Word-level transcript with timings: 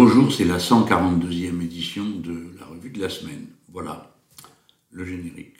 Bonjour, 0.00 0.32
c'est 0.32 0.44
la 0.44 0.58
142e 0.58 1.60
édition 1.60 2.04
de 2.04 2.56
la 2.56 2.66
revue 2.66 2.90
de 2.90 3.00
la 3.00 3.08
semaine. 3.08 3.48
Voilà 3.72 4.14
le 4.92 5.04
générique. 5.04 5.56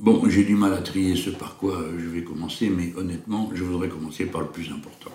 Bon, 0.00 0.22
j'ai 0.30 0.44
du 0.44 0.54
mal 0.54 0.72
à 0.72 0.80
trier 0.80 1.14
ce 1.14 1.28
par 1.28 1.58
quoi 1.58 1.78
je 1.98 2.08
vais 2.08 2.24
commencer, 2.24 2.70
mais 2.70 2.94
honnêtement, 2.96 3.50
je 3.52 3.62
voudrais 3.64 3.90
commencer 3.90 4.24
par 4.24 4.40
le 4.40 4.46
plus 4.46 4.72
important. 4.72 5.12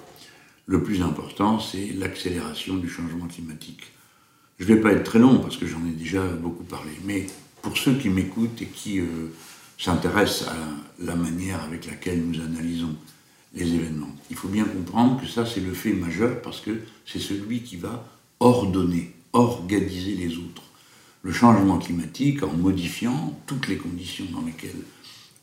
Le 0.67 0.83
plus 0.83 1.01
important, 1.01 1.59
c'est 1.59 1.87
l'accélération 1.93 2.77
du 2.77 2.87
changement 2.87 3.25
climatique. 3.25 3.96
Je 4.59 4.63
ne 4.63 4.73
vais 4.73 4.81
pas 4.81 4.91
être 4.91 5.03
très 5.03 5.19
long 5.19 5.37
parce 5.37 5.55
que 5.55 5.67
j'en 5.67 5.85
ai 5.85 5.91
déjà 5.91 6.23
beaucoup 6.23 6.63
parlé, 6.63 6.91
mais 7.05 7.27
pour 7.61 7.77
ceux 7.77 7.93
qui 7.93 8.09
m'écoutent 8.09 8.59
et 8.61 8.65
qui 8.65 8.99
euh, 8.99 9.05
s'intéressent 9.77 10.47
à 10.47 10.55
la 10.99 11.15
manière 11.15 11.63
avec 11.63 11.85
laquelle 11.85 12.23
nous 12.25 12.41
analysons 12.41 12.95
les 13.53 13.75
événements, 13.75 14.13
il 14.29 14.35
faut 14.35 14.47
bien 14.47 14.65
comprendre 14.65 15.21
que 15.21 15.27
ça, 15.27 15.45
c'est 15.45 15.61
le 15.61 15.73
fait 15.73 15.93
majeur 15.93 16.41
parce 16.41 16.59
que 16.59 16.71
c'est 17.05 17.19
celui 17.19 17.61
qui 17.61 17.75
va 17.75 18.03
ordonner, 18.39 19.13
organiser 19.33 20.15
les 20.15 20.37
autres. 20.37 20.63
Le 21.21 21.31
changement 21.31 21.77
climatique, 21.77 22.41
en 22.41 22.53
modifiant 22.53 23.39
toutes 23.45 23.67
les 23.67 23.77
conditions 23.77 24.25
dans 24.33 24.41
lesquelles 24.41 24.71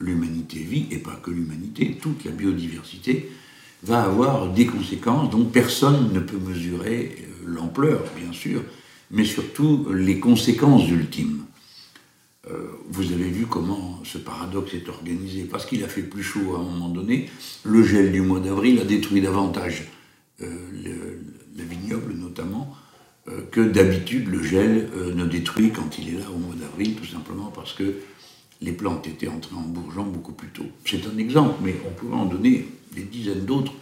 l'humanité 0.00 0.58
vit, 0.58 0.86
et 0.90 0.98
pas 0.98 1.18
que 1.22 1.30
l'humanité, 1.30 1.98
toute 2.00 2.24
la 2.24 2.32
biodiversité, 2.32 3.30
va 3.84 4.02
avoir 4.02 4.52
des 4.52 4.66
conséquences 4.66 5.30
dont 5.30 5.44
personne 5.44 6.12
ne 6.12 6.20
peut 6.20 6.38
mesurer 6.38 7.16
euh, 7.20 7.44
l'ampleur, 7.46 8.02
bien 8.16 8.32
sûr, 8.32 8.62
mais 9.14 9.24
surtout 9.24 9.86
les 9.92 10.18
conséquences 10.18 10.88
ultimes. 10.90 11.44
Euh, 12.50 12.68
vous 12.90 13.12
avez 13.12 13.30
vu 13.30 13.46
comment 13.46 14.00
ce 14.04 14.18
paradoxe 14.18 14.74
est 14.74 14.88
organisé. 14.88 15.44
Parce 15.44 15.64
qu'il 15.64 15.82
a 15.84 15.88
fait 15.88 16.02
plus 16.02 16.22
chaud 16.22 16.56
à 16.56 16.58
un 16.58 16.62
moment 16.62 16.88
donné, 16.88 17.30
le 17.62 17.82
gel 17.82 18.12
du 18.12 18.20
mois 18.20 18.40
d'avril 18.40 18.80
a 18.80 18.84
détruit 18.84 19.22
davantage 19.22 19.88
euh, 20.42 20.46
le, 20.84 21.64
vignoble 21.64 22.12
notamment 22.14 22.76
euh, 23.28 23.40
que 23.50 23.60
d'habitude 23.60 24.28
le 24.28 24.42
gel 24.42 24.90
ne 25.14 25.24
détruit 25.24 25.70
quand 25.70 25.98
il 25.98 26.08
est 26.08 26.18
là 26.18 26.26
au 26.34 26.38
mois 26.38 26.54
d'avril, 26.54 26.94
tout 26.96 27.06
simplement 27.06 27.50
parce 27.54 27.72
que 27.72 27.94
les 28.60 28.72
plantes 28.72 29.06
étaient 29.06 29.28
entrées 29.28 29.56
en 29.56 29.62
bourgeon 29.62 30.04
beaucoup 30.04 30.32
plus 30.32 30.48
tôt. 30.48 30.66
C'est 30.84 31.06
un 31.06 31.16
exemple, 31.16 31.54
mais 31.62 31.76
on 31.86 31.92
pourrait 31.92 32.18
en 32.18 32.26
donner 32.26 32.66
des 32.92 33.02
dizaines 33.02 33.46
d'autres 33.46 33.72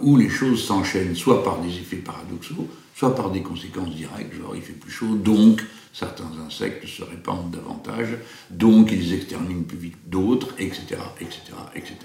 où 0.00 0.16
les 0.16 0.28
choses 0.28 0.64
s'enchaînent, 0.64 1.14
soit 1.14 1.42
par 1.42 1.60
des 1.60 1.70
effets 1.70 1.96
paradoxaux, 1.96 2.68
soit 2.94 3.14
par 3.14 3.30
des 3.30 3.42
conséquences 3.42 3.94
directes, 3.94 4.34
genre 4.34 4.54
il 4.54 4.62
fait 4.62 4.72
plus 4.72 4.90
chaud, 4.90 5.14
donc 5.14 5.64
certains 5.92 6.30
insectes 6.46 6.86
se 6.86 7.02
répandent 7.02 7.50
davantage, 7.50 8.16
donc 8.50 8.92
ils 8.92 9.14
exterminent 9.14 9.62
plus 9.62 9.78
vite 9.78 9.96
d'autres, 10.06 10.54
etc., 10.58 10.96
etc., 11.20 11.40
etc. 11.74 11.96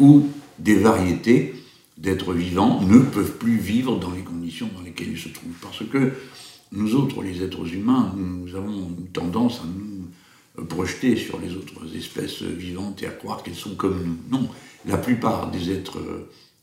Ou 0.00 0.28
des 0.58 0.76
variétés 0.76 1.54
d'êtres 1.96 2.32
vivants 2.32 2.80
ne 2.82 2.98
peuvent 2.98 3.36
plus 3.38 3.58
vivre 3.58 3.98
dans 3.98 4.10
les 4.10 4.22
conditions 4.22 4.68
dans 4.74 4.82
lesquelles 4.82 5.12
ils 5.12 5.18
se 5.18 5.28
trouvent. 5.28 5.52
Parce 5.62 5.84
que 5.88 6.12
nous 6.72 6.96
autres, 6.96 7.22
les 7.22 7.42
êtres 7.42 7.72
humains, 7.72 8.12
nous 8.16 8.56
avons 8.56 8.88
une 8.98 9.06
tendance 9.12 9.60
à 9.60 9.64
nous 9.64 10.64
projeter 10.64 11.16
sur 11.16 11.40
les 11.40 11.54
autres 11.54 11.96
espèces 11.96 12.42
vivantes 12.42 13.02
et 13.02 13.06
à 13.06 13.10
croire 13.10 13.42
qu'elles 13.42 13.54
sont 13.54 13.74
comme 13.74 14.02
nous. 14.04 14.38
Non, 14.38 14.48
la 14.86 14.96
plupart 14.96 15.50
des 15.50 15.70
êtres 15.70 15.98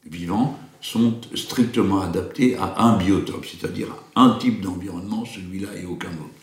vivants 0.05 0.59
sont 0.81 1.21
strictement 1.35 2.01
adaptés 2.01 2.57
à 2.57 2.83
un 2.83 2.97
biotope, 2.97 3.45
c'est-à-dire 3.45 3.87
à 4.15 4.21
un 4.21 4.37
type 4.37 4.61
d'environnement, 4.61 5.25
celui-là 5.25 5.69
et 5.81 5.85
aucun 5.85 6.09
autre. 6.09 6.33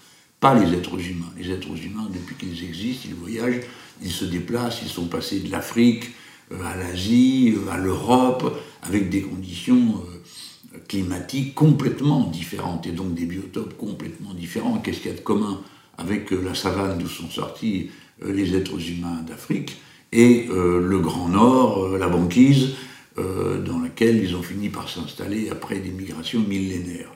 Pas 0.40 0.54
les 0.54 0.72
êtres 0.76 0.94
humains. 0.94 1.32
Les 1.36 1.50
êtres 1.50 1.76
humains, 1.84 2.08
depuis 2.12 2.36
qu'ils 2.36 2.64
existent, 2.64 3.08
ils 3.08 3.14
voyagent, 3.14 3.60
ils 4.02 4.12
se 4.12 4.24
déplacent, 4.24 4.80
ils 4.82 4.88
sont 4.88 5.06
passés 5.06 5.40
de 5.40 5.50
l'Afrique 5.50 6.10
euh, 6.52 6.62
à 6.64 6.76
l'Asie, 6.76 7.56
euh, 7.56 7.72
à 7.72 7.76
l'Europe, 7.76 8.56
avec 8.82 9.10
des 9.10 9.22
conditions 9.22 10.04
euh, 10.04 10.78
climatiques 10.86 11.56
complètement 11.56 12.28
différentes 12.28 12.86
et 12.86 12.92
donc 12.92 13.14
des 13.14 13.26
biotopes 13.26 13.76
complètement 13.76 14.32
différents. 14.34 14.78
Qu'est-ce 14.78 15.00
qu'il 15.00 15.10
y 15.10 15.14
a 15.14 15.16
de 15.16 15.22
commun 15.22 15.60
avec 15.96 16.30
la 16.30 16.54
savane 16.54 16.98
d'où 16.98 17.08
sont 17.08 17.28
sortis 17.28 17.90
les 18.24 18.54
êtres 18.54 18.78
humains 18.88 19.22
d'Afrique 19.26 19.78
et 20.12 20.46
le 20.48 20.98
Grand 21.00 21.28
Nord, 21.28 21.88
la 21.98 22.08
banquise, 22.08 22.74
euh, 23.18 23.60
dans 23.60 23.80
laquelle 23.80 24.22
ils 24.22 24.36
ont 24.36 24.42
fini 24.42 24.68
par 24.68 24.88
s'installer 24.88 25.50
après 25.50 25.78
des 25.78 25.90
migrations 25.90 26.40
millénaires. 26.40 27.10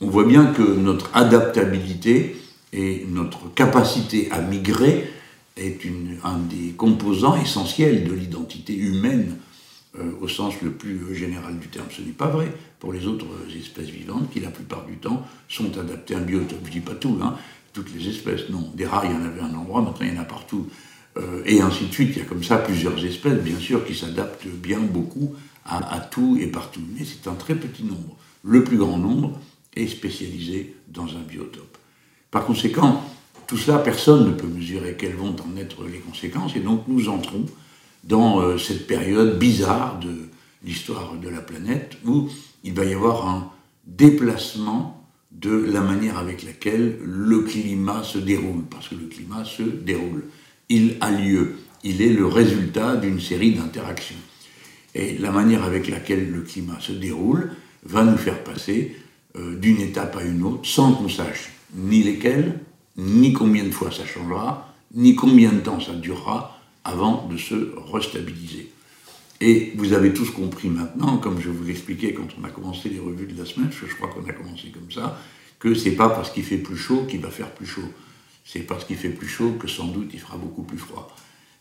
On 0.00 0.08
voit 0.08 0.24
bien 0.24 0.46
que 0.46 0.62
notre 0.62 1.10
adaptabilité 1.14 2.36
et 2.72 3.06
notre 3.08 3.52
capacité 3.54 4.28
à 4.30 4.40
migrer 4.40 5.10
est 5.56 5.78
un 6.24 6.38
des 6.38 6.72
composants 6.72 7.36
essentiels 7.40 8.04
de 8.04 8.12
l'identité 8.12 8.74
humaine 8.74 9.36
euh, 9.98 10.12
au 10.20 10.28
sens 10.28 10.54
le 10.62 10.72
plus 10.72 11.14
général 11.14 11.58
du 11.58 11.68
terme. 11.68 11.86
Ce 11.90 12.02
n'est 12.02 12.12
pas 12.12 12.28
vrai 12.28 12.52
pour 12.78 12.92
les 12.92 13.06
autres 13.06 13.26
espèces 13.58 13.88
vivantes 13.88 14.30
qui, 14.30 14.40
la 14.40 14.50
plupart 14.50 14.84
du 14.84 14.96
temps, 14.96 15.26
sont 15.48 15.78
adaptées 15.78 16.14
à 16.14 16.18
un 16.18 16.22
biotope. 16.22 16.60
Je 16.66 16.70
dis 16.70 16.80
pas 16.80 16.94
tout, 16.94 17.18
hein, 17.22 17.34
toutes 17.72 17.94
les 17.94 18.08
espèces, 18.08 18.48
non. 18.50 18.70
Des 18.74 18.86
rats, 18.86 19.02
il 19.04 19.12
y 19.12 19.14
en 19.14 19.24
avait 19.24 19.40
un 19.40 19.54
endroit, 19.54 19.80
maintenant 19.80 20.06
il 20.06 20.14
y 20.14 20.18
en 20.18 20.22
a 20.22 20.26
partout. 20.26 20.66
Euh, 21.18 21.42
et 21.46 21.60
ainsi 21.60 21.86
de 21.86 21.92
suite. 21.92 22.10
Il 22.16 22.18
y 22.18 22.22
a 22.22 22.24
comme 22.24 22.44
ça 22.44 22.58
plusieurs 22.58 23.02
espèces, 23.04 23.40
bien 23.42 23.58
sûr, 23.58 23.84
qui 23.84 23.94
s'adaptent 23.94 24.46
bien 24.46 24.80
beaucoup 24.80 25.34
à, 25.64 25.98
tout 25.98 26.38
et 26.40 26.46
partout. 26.46 26.80
Mais 26.96 27.04
c'est 27.04 27.28
un 27.28 27.34
très 27.34 27.54
petit 27.54 27.82
nombre. 27.82 28.16
Le 28.44 28.62
plus 28.62 28.76
grand 28.76 28.98
nombre 28.98 29.40
est 29.74 29.88
spécialisé 29.88 30.76
dans 30.88 31.06
un 31.08 31.22
biotope. 31.28 31.76
Par 32.30 32.44
conséquent, 32.46 33.02
tout 33.46 33.56
cela, 33.56 33.78
personne 33.78 34.26
ne 34.26 34.32
peut 34.32 34.46
mesurer 34.46 34.94
quelles 34.96 35.16
vont 35.16 35.34
en 35.34 35.56
être 35.56 35.84
les 35.84 35.98
conséquences. 35.98 36.54
Et 36.54 36.60
donc 36.60 36.84
nous 36.86 37.08
entrons 37.08 37.46
dans 38.04 38.40
euh, 38.40 38.58
cette 38.58 38.86
période 38.86 39.38
bizarre 39.38 39.98
de 39.98 40.28
l'histoire 40.64 41.14
de 41.14 41.28
la 41.28 41.40
planète 41.40 41.96
où 42.04 42.28
il 42.62 42.74
va 42.74 42.84
y 42.84 42.94
avoir 42.94 43.28
un 43.28 43.50
déplacement 43.86 45.04
de 45.32 45.50
la 45.50 45.80
manière 45.80 46.18
avec 46.18 46.44
laquelle 46.44 46.98
le 47.02 47.40
climat 47.40 48.02
se 48.04 48.18
déroule, 48.18 48.62
parce 48.70 48.88
que 48.88 48.94
le 48.94 49.06
climat 49.06 49.44
se 49.44 49.62
déroule 49.62 50.24
il 50.68 50.96
a 51.00 51.10
lieu. 51.10 51.56
Il 51.84 52.02
est 52.02 52.12
le 52.12 52.26
résultat 52.26 52.96
d'une 52.96 53.20
série 53.20 53.52
d'interactions. 53.52 54.16
Et 54.94 55.18
la 55.18 55.30
manière 55.30 55.64
avec 55.64 55.88
laquelle 55.88 56.30
le 56.30 56.40
climat 56.40 56.80
se 56.80 56.92
déroule 56.92 57.52
va 57.84 58.02
nous 58.02 58.16
faire 58.16 58.42
passer 58.42 58.96
euh, 59.36 59.56
d'une 59.56 59.80
étape 59.80 60.16
à 60.16 60.22
une 60.22 60.42
autre 60.42 60.66
sans 60.68 60.92
qu'on 60.92 61.08
sache 61.08 61.52
ni 61.74 62.02
lesquelles, 62.02 62.58
ni 62.96 63.32
combien 63.32 63.64
de 63.64 63.70
fois 63.70 63.90
ça 63.90 64.06
changera, 64.06 64.74
ni 64.94 65.14
combien 65.14 65.52
de 65.52 65.60
temps 65.60 65.80
ça 65.80 65.92
durera 65.92 66.58
avant 66.84 67.28
de 67.28 67.36
se 67.36 67.74
restabiliser. 67.92 68.70
Et 69.40 69.72
vous 69.76 69.92
avez 69.92 70.14
tous 70.14 70.30
compris 70.30 70.68
maintenant, 70.68 71.18
comme 71.18 71.40
je 71.40 71.50
vous 71.50 71.64
l'expliquais 71.64 72.14
quand 72.14 72.28
on 72.40 72.44
a 72.44 72.48
commencé 72.48 72.88
les 72.88 72.98
revues 72.98 73.26
de 73.26 73.38
la 73.38 73.44
semaine, 73.44 73.70
je 73.70 73.94
crois 73.94 74.08
qu'on 74.08 74.26
a 74.28 74.32
commencé 74.32 74.68
comme 74.72 74.90
ça, 74.90 75.20
que 75.58 75.74
c'est 75.74 75.92
pas 75.92 76.08
parce 76.08 76.30
qu'il 76.30 76.44
fait 76.44 76.56
plus 76.56 76.76
chaud 76.76 77.04
qu'il 77.08 77.20
va 77.20 77.30
faire 77.30 77.50
plus 77.50 77.66
chaud 77.66 77.92
c'est 78.46 78.60
parce 78.60 78.84
qu'il 78.84 78.96
fait 78.96 79.10
plus 79.10 79.28
chaud 79.28 79.56
que 79.58 79.68
sans 79.68 79.88
doute 79.88 80.10
il 80.14 80.20
fera 80.20 80.36
beaucoup 80.38 80.62
plus 80.62 80.78
froid. 80.78 81.14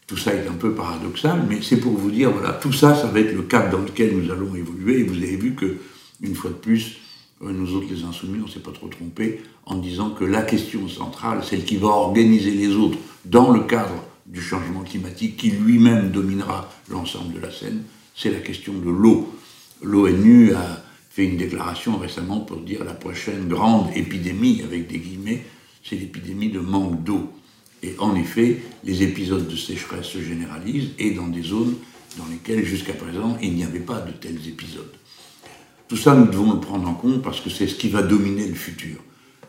Tout 0.08 0.18
ça 0.18 0.34
est 0.36 0.48
un 0.48 0.54
peu 0.54 0.74
paradoxal, 0.74 1.44
mais 1.50 1.64
c'est 1.64 1.80
pour 1.80 1.94
vous 1.94 2.12
dire, 2.12 2.32
voilà, 2.32 2.54
tout 2.54 2.72
ça, 2.72 2.96
ça 2.96 3.08
va 3.08 3.20
être 3.20 3.34
le 3.34 3.42
cadre 3.42 3.72
dans 3.72 3.84
lequel 3.84 4.16
nous 4.16 4.32
allons 4.32 4.54
évoluer. 4.54 5.00
Et 5.00 5.04
vous 5.04 5.16
avez 5.16 5.36
vu 5.36 5.56
que, 5.56 5.78
une 6.22 6.36
fois 6.36 6.52
de 6.52 6.56
plus, 6.56 6.98
euh, 7.42 7.52
nous 7.52 7.74
autres 7.74 7.88
les 7.90 8.04
insoumis, 8.04 8.40
on 8.40 8.46
ne 8.46 8.52
s'est 8.52 8.60
pas 8.60 8.72
trop 8.72 8.88
trompé 8.88 9.42
en 9.66 9.78
disant 9.78 10.12
que 10.12 10.24
la 10.24 10.44
question 10.44 10.88
centrale, 10.88 11.44
celle 11.44 11.66
qui 11.66 11.78
va 11.78 11.88
organiser 11.88 12.52
les 12.52 12.76
autres 12.76 13.00
dans 13.26 13.52
le 13.52 13.62
cadre 13.62 13.96
du 14.28 14.42
changement 14.42 14.82
climatique, 14.82 15.38
qui 15.38 15.50
lui-même 15.50 16.12
dominera 16.12 16.70
l'ensemble 16.90 17.34
de 17.34 17.40
la 17.40 17.52
scène, 17.52 17.82
c'est 18.16 18.30
la 18.30 18.40
question 18.40 18.74
de 18.74 18.92
l'eau. 18.92 19.34
L'ONU 19.82 20.54
a 20.54 20.84
fait 21.10 21.26
une 21.26 21.38
déclaration 21.38 21.98
récemment 21.98 22.42
pour 22.42 22.58
dire 22.58 22.84
la 22.84 22.94
prochaine 22.94 23.48
grande 23.48 23.90
épidémie, 23.96 24.62
avec 24.64 24.88
des 24.88 25.00
guillemets, 25.00 25.44
c'est 25.88 25.96
l'épidémie 25.96 26.50
de 26.50 26.60
manque 26.60 27.04
d'eau. 27.04 27.32
Et 27.84 27.96
en 28.00 28.16
effet, 28.16 28.62
les 28.84 29.04
épisodes 29.04 29.48
de 29.48 29.56
sécheresse 29.56 30.08
se 30.08 30.22
généralisent 30.22 30.92
et 30.98 31.12
dans 31.12 31.28
des 31.28 31.44
zones 31.44 31.76
dans 32.18 32.26
lesquelles 32.26 32.66
jusqu'à 32.66 32.94
présent 32.94 33.38
il 33.42 33.54
n'y 33.54 33.64
avait 33.64 33.80
pas 33.80 34.00
de 34.00 34.12
tels 34.12 34.48
épisodes. 34.48 34.92
Tout 35.88 35.98
ça, 35.98 36.16
nous 36.16 36.26
devons 36.26 36.54
le 36.54 36.60
prendre 36.60 36.88
en 36.88 36.96
compte 36.96 37.22
parce 37.22 37.42
que 37.42 37.50
c'est 37.50 37.68
ce 37.68 37.76
qui 37.76 37.90
va 37.90 38.02
dominer 38.02 38.48
le 38.48 38.56
futur. 38.56 38.98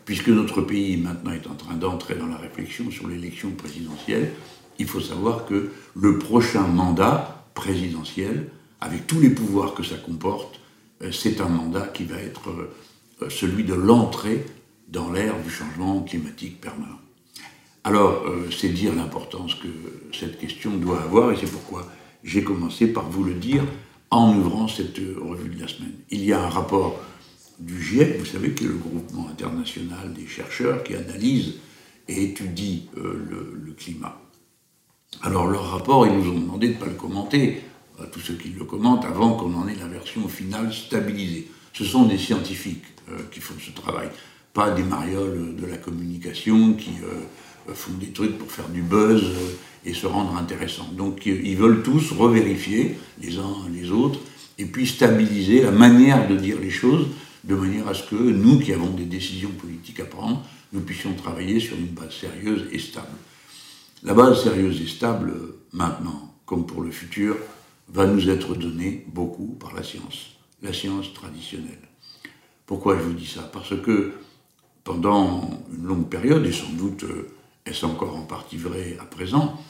Puisque 0.05 0.29
notre 0.29 0.61
pays 0.61 0.97
maintenant 0.97 1.31
est 1.31 1.47
en 1.47 1.55
train 1.55 1.73
d'entrer 1.73 2.15
dans 2.15 2.27
la 2.27 2.37
réflexion 2.37 2.91
sur 2.91 3.07
l'élection 3.07 3.51
présidentielle, 3.51 4.31
il 4.77 4.85
faut 4.85 5.01
savoir 5.01 5.45
que 5.45 5.71
le 5.95 6.19
prochain 6.19 6.67
mandat 6.67 7.45
présidentiel, 7.55 8.49
avec 8.79 9.07
tous 9.07 9.19
les 9.19 9.31
pouvoirs 9.31 9.73
que 9.73 9.81
ça 9.81 9.95
comporte, 9.95 10.59
euh, 11.01 11.11
c'est 11.11 11.41
un 11.41 11.49
mandat 11.49 11.87
qui 11.87 12.03
va 12.03 12.17
être 12.17 12.49
euh, 12.51 13.29
celui 13.29 13.63
de 13.63 13.73
l'entrée 13.73 14.45
dans 14.87 15.11
l'ère 15.11 15.41
du 15.41 15.49
changement 15.49 16.01
climatique 16.01 16.61
permanent. 16.61 16.99
Alors, 17.83 18.25
euh, 18.25 18.49
c'est 18.51 18.69
dire 18.69 18.93
l'importance 18.93 19.55
que 19.55 19.67
cette 20.13 20.39
question 20.39 20.77
doit 20.77 21.01
avoir, 21.01 21.31
et 21.31 21.37
c'est 21.37 21.51
pourquoi 21.51 21.87
j'ai 22.23 22.43
commencé 22.43 22.87
par 22.87 23.09
vous 23.09 23.23
le 23.23 23.33
dire 23.33 23.63
en 24.11 24.37
ouvrant 24.37 24.67
cette 24.67 24.97
revue 24.97 25.49
de 25.49 25.61
la 25.61 25.67
semaine. 25.67 25.93
Il 26.09 26.23
y 26.23 26.33
a 26.33 26.41
un 26.41 26.49
rapport 26.49 26.99
du 27.59 27.81
GIEC, 27.81 28.19
vous 28.19 28.25
savez, 28.25 28.53
qui 28.53 28.65
est 28.65 28.67
le 28.67 28.75
groupement 28.75 29.27
international 29.29 30.13
des 30.13 30.27
chercheurs 30.27 30.83
qui 30.83 30.95
analyse 30.95 31.55
et 32.07 32.23
étudie 32.23 32.89
euh, 32.97 33.25
le, 33.29 33.73
climat. 33.73 34.19
Alors 35.21 35.47
leur 35.47 35.69
rapport, 35.69 36.07
ils 36.07 36.13
nous 36.13 36.31
ont 36.31 36.39
demandé 36.39 36.69
de 36.69 36.73
ne 36.73 36.79
pas 36.79 36.87
le 36.87 36.93
commenter, 36.93 37.61
à 38.01 38.05
tous 38.05 38.19
ceux 38.19 38.33
qui 38.33 38.49
le 38.49 38.65
commentent, 38.65 39.05
avant 39.05 39.33
qu'on 39.33 39.53
en 39.53 39.67
ait 39.67 39.75
la 39.75 39.87
version 39.87 40.27
finale 40.27 40.73
stabilisée. 40.73 41.47
Ce 41.73 41.83
sont 41.83 42.05
des 42.05 42.17
scientifiques 42.17 42.85
euh, 43.09 43.19
qui 43.31 43.39
font 43.39 43.53
ce 43.59 43.71
travail, 43.71 44.09
pas 44.57 44.71
des 44.71 44.81
marioles 44.81 45.55
de 45.55 45.67
la 45.67 45.77
communication 45.77 46.73
qui 46.73 46.89
euh, 47.03 47.73
font 47.75 47.93
des 47.93 48.07
trucs 48.07 48.39
pour 48.39 48.51
faire 48.51 48.67
du 48.69 48.81
buzz 48.81 49.23
et 49.85 49.93
se 49.93 50.07
rendre 50.07 50.35
intéressants. 50.35 50.89
Donc 50.93 51.27
ils 51.27 51.55
veulent 51.55 51.83
tous 51.83 52.11
revérifier 52.11 52.97
les 53.21 53.37
uns 53.37 53.55
les 53.71 53.91
autres 53.91 54.19
et 54.57 54.65
puis 54.65 54.87
stabiliser 54.87 55.61
la 55.61 55.69
manière 55.69 56.27
de 56.27 56.35
dire 56.35 56.57
les 56.59 56.71
choses 56.71 57.05
de 57.43 57.53
manière 57.53 57.87
à 57.87 57.93
ce 57.93 58.01
que 58.09 58.15
nous, 58.15 58.57
qui 58.59 58.73
avons 58.73 58.89
des 58.89 59.05
décisions 59.05 59.51
politiques 59.51 59.99
à 59.99 60.05
prendre, 60.05 60.43
nous 60.73 60.81
puissions 60.81 61.13
travailler 61.13 61.59
sur 61.59 61.77
une 61.77 61.93
base 61.99 62.15
sérieuse 62.19 62.65
et 62.71 62.79
stable. 62.79 63.17
La 64.01 64.15
base 64.15 64.41
sérieuse 64.41 64.81
et 64.81 64.87
stable, 64.87 65.33
maintenant, 65.71 66.33
comme 66.47 66.65
pour 66.65 66.81
le 66.81 66.89
futur, 66.89 67.37
va 67.89 68.07
nous 68.07 68.27
être 68.27 68.55
donnée 68.55 69.05
beaucoup 69.07 69.55
par 69.59 69.75
la 69.75 69.83
science, 69.83 70.31
la 70.63 70.73
science 70.73 71.13
traditionnelle. 71.13 71.87
Pourquoi 72.65 72.97
je 72.97 73.03
vous 73.03 73.13
dis 73.13 73.27
ça? 73.27 73.49
Parce 73.53 73.79
que 73.79 74.13
pendant 74.87 75.49
une 75.75 75.85
longue 75.85 76.07
période, 76.07 76.45
et 76.45 76.53
sans 76.53 76.71
doute 76.71 77.03
euh, 77.03 77.27
est-ce 77.65 77.85
encore 77.85 78.15
en 78.15 78.21
partie 78.21 78.55
vrai 78.55 78.97
à 79.01 79.03
présent, 79.03 79.61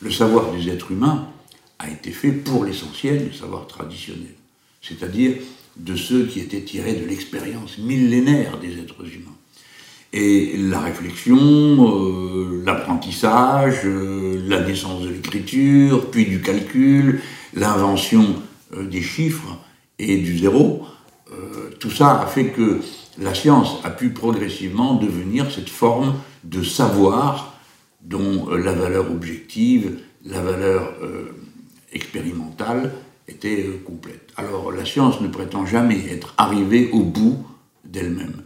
le 0.00 0.10
savoir 0.10 0.52
des 0.52 0.70
êtres 0.70 0.90
humains 0.90 1.28
a 1.78 1.90
été 1.90 2.10
fait 2.10 2.32
pour 2.32 2.64
l'essentiel 2.64 3.28
du 3.28 3.36
savoir 3.36 3.66
traditionnel, 3.66 4.34
c'est-à-dire 4.80 5.34
de 5.76 5.94
ceux 5.94 6.24
qui 6.24 6.40
étaient 6.40 6.62
tirés 6.62 6.94
de 6.94 7.04
l'expérience 7.04 7.76
millénaire 7.76 8.58
des 8.58 8.78
êtres 8.78 9.04
humains. 9.04 9.36
Et 10.14 10.56
la 10.56 10.80
réflexion, 10.80 11.36
euh, 11.36 12.62
l'apprentissage, 12.64 13.82
euh, 13.84 14.42
la 14.48 14.60
naissance 14.60 15.02
de 15.02 15.10
l'écriture, 15.10 16.10
puis 16.10 16.24
du 16.24 16.40
calcul, 16.40 17.20
l'invention 17.52 18.34
des 18.74 19.02
chiffres 19.02 19.58
et 19.98 20.16
du 20.16 20.38
zéro, 20.38 20.86
tout 21.78 21.90
ça 21.90 22.22
a 22.22 22.26
fait 22.26 22.46
que 22.46 22.80
la 23.18 23.34
science 23.34 23.78
a 23.84 23.90
pu 23.90 24.10
progressivement 24.10 24.94
devenir 24.94 25.50
cette 25.50 25.68
forme 25.68 26.14
de 26.42 26.62
savoir 26.62 27.58
dont 28.02 28.48
la 28.50 28.72
valeur 28.72 29.10
objective, 29.10 29.98
la 30.24 30.42
valeur 30.42 30.94
expérimentale 31.92 32.92
était 33.28 33.80
complète. 33.84 34.32
Alors 34.36 34.72
la 34.72 34.84
science 34.84 35.20
ne 35.20 35.28
prétend 35.28 35.64
jamais 35.64 36.06
être 36.10 36.34
arrivée 36.36 36.90
au 36.92 37.02
bout 37.02 37.46
d'elle-même. 37.84 38.42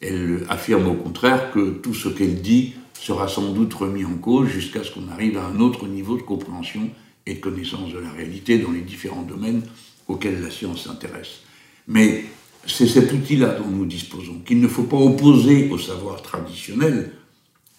Elle 0.00 0.44
affirme 0.48 0.88
au 0.88 0.94
contraire 0.94 1.52
que 1.52 1.70
tout 1.70 1.94
ce 1.94 2.08
qu'elle 2.08 2.42
dit 2.42 2.74
sera 2.94 3.28
sans 3.28 3.52
doute 3.52 3.72
remis 3.74 4.04
en 4.04 4.14
cause 4.14 4.48
jusqu'à 4.48 4.84
ce 4.84 4.90
qu'on 4.90 5.08
arrive 5.08 5.38
à 5.38 5.46
un 5.46 5.60
autre 5.60 5.86
niveau 5.86 6.16
de 6.16 6.22
compréhension 6.22 6.90
et 7.24 7.34
de 7.34 7.40
connaissance 7.40 7.92
de 7.92 7.98
la 7.98 8.10
réalité 8.10 8.58
dans 8.58 8.72
les 8.72 8.80
différents 8.80 9.22
domaines 9.22 9.62
auxquels 10.08 10.42
la 10.42 10.50
science 10.50 10.84
s'intéresse. 10.84 11.40
Mais 11.86 12.24
c'est 12.66 12.86
cet 12.86 13.12
outil-là 13.12 13.58
dont 13.58 13.68
nous 13.68 13.86
disposons, 13.86 14.40
qu'il 14.44 14.60
ne 14.60 14.68
faut 14.68 14.84
pas 14.84 14.96
opposer 14.96 15.68
au 15.70 15.78
savoir 15.78 16.22
traditionnel, 16.22 17.12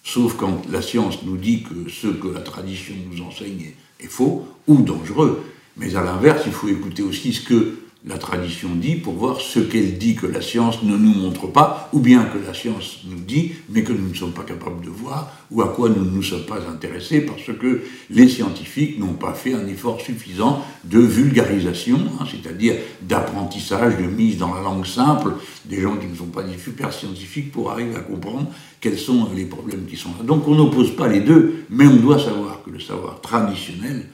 sauf 0.03 0.35
quand 0.35 0.62
la 0.69 0.81
science 0.81 1.24
nous 1.24 1.38
dit 1.38 1.63
que 1.63 1.89
ce 1.89 2.07
que 2.07 2.27
la 2.27 2.41
tradition 2.41 2.95
nous 3.09 3.24
enseigne 3.24 3.71
est 4.00 4.07
faux 4.07 4.45
ou 4.68 4.81
dangereux. 4.81 5.44
Mais 5.77 5.95
à 5.95 6.03
l'inverse, 6.03 6.44
il 6.45 6.51
faut 6.51 6.68
écouter 6.68 7.01
aussi 7.01 7.33
ce 7.33 7.41
que 7.41 7.75
la 8.05 8.17
tradition 8.17 8.69
dit 8.75 8.95
pour 8.95 9.13
voir 9.13 9.39
ce 9.39 9.59
qu'elle 9.59 9.97
dit 9.97 10.15
que 10.15 10.27
la 10.27 10.41
science 10.41 10.83
ne 10.83 10.97
nous 10.97 11.13
montre 11.13 11.47
pas, 11.47 11.89
ou 11.94 12.00
bien 12.00 12.25
que 12.25 12.38
la 12.38 12.53
science 12.53 13.00
nous 13.05 13.19
dit, 13.19 13.53
mais 13.69 13.83
que 13.83 13.94
nous 13.94 14.09
ne 14.09 14.13
sommes 14.13 14.33
pas 14.33 14.44
capables 14.44 14.83
de 14.83 14.89
voir, 14.89 15.31
ou 15.51 15.61
à 15.61 15.69
quoi 15.69 15.88
nous 15.88 16.03
ne 16.03 16.09
nous 16.09 16.23
sommes 16.23 16.45
pas 16.45 16.59
intéressés, 16.69 17.21
parce 17.21 17.57
que 17.57 17.83
les 18.09 18.27
scientifiques 18.27 19.00
n'ont 19.00 19.13
pas 19.13 19.33
fait 19.33 19.53
un 19.53 19.65
effort 19.67 20.01
suffisant 20.01 20.65
de 20.83 21.00
vulgarisation, 21.00 21.97
hein, 22.19 22.25
c'est-à-dire 22.29 22.75
d'apprentissage, 23.01 23.97
de 23.97 24.03
mise 24.03 24.38
dans 24.38 24.53
la 24.53 24.61
langue 24.61 24.85
simple, 24.85 25.35
des 25.63 25.79
gens 25.79 25.95
qui 25.95 26.07
ne 26.07 26.15
sont 26.15 26.25
pas 26.25 26.44
des 26.44 26.57
super 26.57 26.91
scientifiques 26.91 27.53
pour 27.53 27.71
arriver 27.71 27.95
à 27.95 28.01
comprendre 28.01 28.51
quels 28.81 29.00
sont 29.00 29.29
les 29.33 29.45
problèmes 29.45 29.85
qui 29.85 29.95
sont 29.95 30.09
là. 30.19 30.25
Donc 30.25 30.45
on 30.50 30.55
n'oppose 30.55 30.94
pas 30.94 31.07
les 31.07 31.21
deux, 31.21 31.65
mais 31.69 31.88
on 31.88 31.95
doit 31.95 32.19
savoir 32.19 32.63
que 32.63 32.69
le 32.69 32.81
savoir 32.81 33.21
traditionnel, 33.21 34.07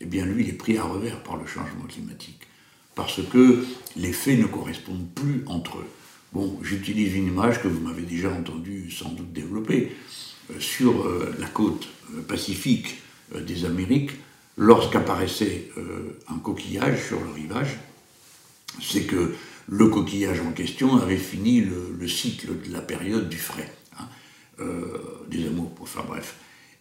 eh 0.00 0.06
bien 0.06 0.24
lui, 0.24 0.44
il 0.44 0.50
est 0.50 0.52
pris 0.52 0.78
à 0.78 0.84
revers 0.84 1.20
par 1.24 1.36
le 1.36 1.46
changement 1.46 1.86
climatique 1.88 2.46
parce 2.94 3.20
que 3.22 3.64
les 3.96 4.12
faits 4.12 4.38
ne 4.38 4.46
correspondent 4.46 5.08
plus 5.14 5.42
entre 5.46 5.78
eux. 5.78 5.86
Bon, 6.32 6.58
j'utilise 6.62 7.14
une 7.14 7.28
image 7.28 7.62
que 7.62 7.68
vous 7.68 7.80
m'avez 7.80 8.02
déjà 8.02 8.30
entendu 8.30 8.90
sans 8.90 9.10
doute 9.10 9.32
développer. 9.32 9.92
Euh, 10.50 10.60
sur 10.60 11.06
euh, 11.06 11.34
la 11.38 11.46
côte 11.46 11.88
euh, 12.12 12.20
pacifique 12.20 12.98
des 13.34 13.64
Amériques, 13.64 14.10
lorsqu'apparaissait 14.58 15.70
un 16.28 16.38
coquillage 16.38 17.04
sur 17.08 17.18
le 17.20 17.32
rivage, 17.32 17.78
c'est 18.80 19.04
que 19.04 19.34
le 19.66 19.88
coquillage 19.88 20.40
en 20.40 20.52
question 20.52 20.96
avait 20.98 21.16
fini 21.16 21.62
le, 21.62 22.06
cycle 22.06 22.48
de 22.64 22.72
la 22.72 22.80
période 22.80 23.28
du 23.28 23.38
frais, 23.38 23.72
hein, 23.98 24.06
des 25.28 25.46
amours, 25.46 25.72
enfin 25.80 26.04
bref. 26.06 26.36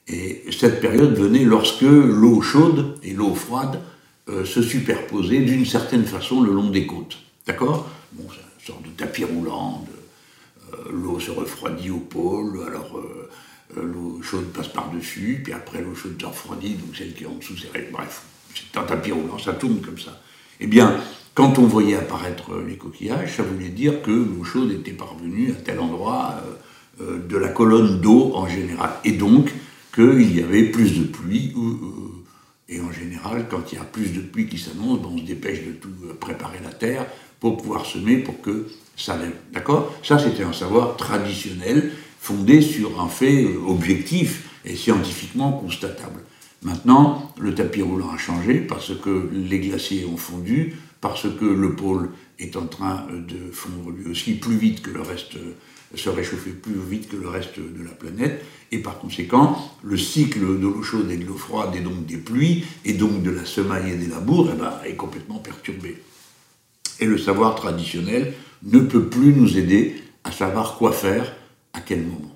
Et 0.08 0.44
cette 0.52 0.82
période 0.82 1.18
venait 1.18 1.46
lorsque 1.46 1.82
l'eau 1.82 2.42
chaude 2.42 3.00
et 3.02 3.14
l'eau 3.14 3.34
froide 3.34 3.82
euh, 4.30 4.46
se 4.46 4.62
superposer 4.62 5.42
d'une 5.42 5.66
certaine 5.66 6.06
façon 6.06 6.42
le 6.42 6.54
long 6.54 6.70
des 6.70 6.88
côtes. 6.88 7.18
D'accord? 7.46 7.90
Bon, 8.14 8.24
c'est 8.32 8.40
une 8.40 8.66
sorte 8.66 8.84
de 8.84 8.90
tapis 8.92 9.26
roulant, 9.26 9.86
euh, 10.72 10.78
l'eau 10.94 11.20
se 11.20 11.30
refroidit 11.30 11.90
au 11.90 12.00
pôle, 12.00 12.62
alors 12.66 12.98
euh, 12.98 13.84
l'eau 13.84 14.22
chaude 14.22 14.46
passe 14.54 14.70
par-dessus, 14.70 15.42
puis 15.44 15.52
après 15.52 15.82
l'eau 15.82 15.94
chaude 15.94 16.16
se 16.18 16.26
refroidit, 16.26 16.76
donc 16.76 16.96
celle 16.96 17.14
qui 17.14 17.26
est 17.26 17.28
en 17.28 17.36
dessous, 17.36 17.56
c'est... 17.58 17.92
Bref, 17.92 18.24
c'est 18.56 18.80
un 18.80 18.84
tapis 18.84 19.12
roulant, 19.12 19.38
ça 19.38 19.52
tourne 19.52 19.82
comme 19.82 20.00
ça. 20.00 20.22
Eh 20.62 20.68
bien, 20.68 21.02
quand 21.36 21.60
on 21.60 21.64
voyait 21.64 21.96
apparaître 21.96 22.56
les 22.66 22.78
coquillages, 22.78 23.36
ça 23.36 23.44
voulait 23.44 23.72
dire 23.72 24.02
que 24.04 24.12
l'eau 24.12 24.46
chaude 24.46 24.72
était 24.72 24.92
parvenue 24.92 25.52
à 25.52 25.56
tel 25.56 25.82
endroit 25.82 26.36
de 27.00 27.38
la 27.38 27.50
colonne 27.50 28.00
d'eau 28.00 28.32
en 28.36 28.48
général, 28.48 28.92
et 29.04 29.14
donc 29.14 29.52
qu'il 29.94 30.34
y 30.34 30.42
avait 30.42 30.64
plus 30.64 31.00
de 31.00 31.04
pluie 31.06 31.52
ou 31.56 32.13
et 32.74 32.82
en 32.82 32.92
général, 32.92 33.46
quand 33.50 33.72
il 33.72 33.78
y 33.78 33.82
a 33.82 33.84
plus 33.84 34.14
de 34.14 34.22
pluie 34.22 34.48
qui 34.48 34.58
s'annonce, 34.58 35.00
ben, 35.00 35.10
on 35.12 35.18
se 35.18 35.24
dépêche 35.24 35.64
de 35.66 35.72
tout 35.74 35.90
euh, 36.06 36.14
préparer 36.20 36.60
la 36.64 36.72
terre 36.72 37.06
pour 37.40 37.58
pouvoir 37.58 37.86
semer, 37.86 38.18
pour 38.18 38.42
que 38.42 38.68
ça 38.98 39.18
lève. 39.18 39.36
D'accord? 39.52 39.94
Ça, 40.04 40.18
c'était 40.18 40.44
un 40.44 40.54
savoir 40.54 40.98
traditionnel, 40.98 41.92
fondé 42.20 42.62
sur 42.62 43.02
un 43.02 43.08
fait 43.08 43.44
euh, 43.44 43.60
objectif 43.68 44.50
et 44.66 44.76
scientifiquement 44.76 45.52
constatable. 45.52 46.22
Maintenant, 46.64 47.34
le 47.40 47.54
tapis 47.54 47.82
roulant 47.82 48.12
a 48.12 48.18
changé 48.18 48.56
parce 48.56 48.94
que 48.98 49.30
les 49.32 49.60
glaciers 49.60 50.06
ont 50.06 50.18
fondu, 50.18 50.76
parce 51.02 51.28
que 51.40 51.46
le 51.46 51.76
pôle 51.76 52.10
est 52.40 52.56
en 52.56 52.66
train 52.66 53.06
euh, 53.12 53.20
de 53.20 53.52
fondre 53.52 53.92
lui 53.92 54.10
aussi 54.10 54.34
plus 54.34 54.58
vite 54.58 54.82
que 54.82 54.90
le 54.90 55.02
reste 55.02 55.38
se 55.96 56.10
réchauffer 56.10 56.52
plus 56.52 56.76
vite 56.90 57.10
que 57.10 57.16
le 57.16 57.28
reste 57.28 57.60
de 57.60 57.84
la 57.84 57.92
planète, 57.92 58.44
et 58.72 58.80
par 58.80 59.00
conséquent, 59.00 59.58
le 59.84 59.98
cycle 59.98 60.40
de 60.40 60.68
l'eau 60.68 60.82
chaude 60.82 61.12
et 61.12 61.18
de 61.18 61.26
l'eau 61.26 61.38
froide, 61.38 61.76
et 61.76 61.82
donc 61.82 62.06
des 62.06 62.18
pluies, 62.18 62.64
et 62.86 62.94
donc 62.94 63.22
de 63.22 63.32
la 63.32 63.46
semaille 63.46 63.92
et 63.92 63.96
des 63.96 64.08
labours, 64.08 64.50
eh 64.52 64.58
ben, 64.58 64.74
est 64.86 64.96
complètement 64.96 65.38
perturbé. 65.38 66.02
Et 67.00 67.06
le 67.06 67.18
savoir 67.18 67.56
traditionnel 67.56 68.34
ne 68.64 68.80
peut 68.80 69.06
plus 69.06 69.34
nous 69.34 69.58
aider 69.58 69.96
à 70.24 70.32
savoir 70.32 70.78
quoi 70.78 70.92
faire 70.92 71.36
à 71.74 71.82
quel 71.82 72.02
moment. 72.04 72.34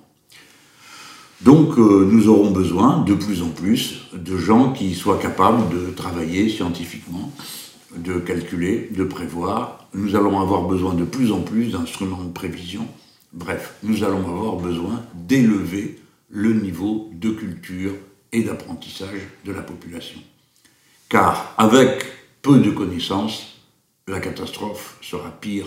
Donc 1.40 1.78
euh, 1.78 2.08
nous 2.10 2.28
aurons 2.28 2.50
besoin 2.50 3.02
de 3.02 3.14
plus 3.14 3.42
en 3.42 3.48
plus 3.48 4.08
de 4.12 4.36
gens 4.36 4.72
qui 4.72 4.94
soient 4.94 5.18
capables 5.18 5.72
de 5.72 5.90
travailler 5.90 6.48
scientifiquement, 6.48 7.32
de 7.96 8.18
calculer, 8.18 8.90
de 8.94 9.04
prévoir. 9.04 9.86
Nous 9.94 10.16
allons 10.16 10.40
avoir 10.40 10.62
besoin 10.62 10.94
de 10.94 11.04
plus 11.04 11.30
en 11.30 11.40
plus 11.40 11.72
d'instruments 11.72 12.24
de 12.24 12.32
prévision 12.32 12.88
Bref, 13.32 13.74
nous 13.82 14.04
allons 14.04 14.26
avoir 14.28 14.56
besoin 14.56 15.04
d'élever 15.14 15.98
le 16.30 16.54
niveau 16.54 17.10
de 17.12 17.30
culture 17.30 17.92
et 18.32 18.42
d'apprentissage 18.42 19.20
de 19.44 19.52
la 19.52 19.62
population. 19.62 20.20
Car 21.08 21.54
avec 21.58 22.04
peu 22.42 22.58
de 22.58 22.70
connaissances, 22.70 23.58
la 24.06 24.20
catastrophe 24.20 24.98
sera 25.02 25.30
pire 25.30 25.66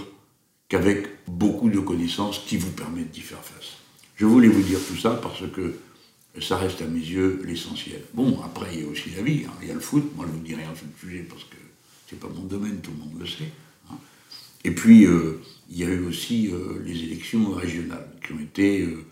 qu'avec 0.70 1.08
beaucoup 1.28 1.70
de 1.70 1.80
connaissances 1.80 2.40
qui 2.40 2.58
vous 2.58 2.72
permettent 2.72 3.12
d'y 3.12 3.22
faire 3.22 3.44
face. 3.44 3.78
Je 4.16 4.26
voulais 4.26 4.48
vous 4.48 4.62
dire 4.62 4.80
tout 4.88 4.98
ça 4.98 5.12
parce 5.12 5.44
que 5.52 5.80
ça 6.40 6.58
reste 6.58 6.82
à 6.82 6.86
mes 6.86 7.00
yeux 7.00 7.42
l'essentiel. 7.44 8.02
Bon, 8.14 8.40
après, 8.44 8.70
il 8.74 8.82
y 8.82 8.86
a 8.86 8.88
aussi 8.88 9.10
la 9.16 9.22
vie, 9.22 9.44
hein. 9.48 9.54
il 9.62 9.68
y 9.68 9.72
a 9.72 9.74
le 9.74 9.80
foot, 9.80 10.16
moi 10.16 10.26
je 10.28 10.32
ne 10.32 10.38
vous 10.38 10.44
dis 10.44 10.56
rien 10.56 10.74
sur 10.76 10.86
le 10.86 11.10
sujet 11.10 11.24
parce 11.24 11.44
que 11.44 11.58
c'est 12.10 12.20
pas 12.20 12.28
mon 12.28 12.44
domaine, 12.44 12.80
tout 12.82 12.92
le 12.92 12.98
monde 12.98 13.20
le 13.20 13.28
sait. 13.28 13.52
Et 14.64 14.72
puis, 14.72 15.06
euh, 15.06 15.40
il 15.70 15.80
y 15.80 15.84
a 15.84 15.88
eu 15.88 16.06
aussi 16.06 16.50
euh, 16.52 16.82
les 16.86 17.04
élections 17.04 17.52
régionales, 17.52 18.08
qui 18.26 18.34
ont 18.34 18.40
été 18.40 18.82
euh, 18.82 19.06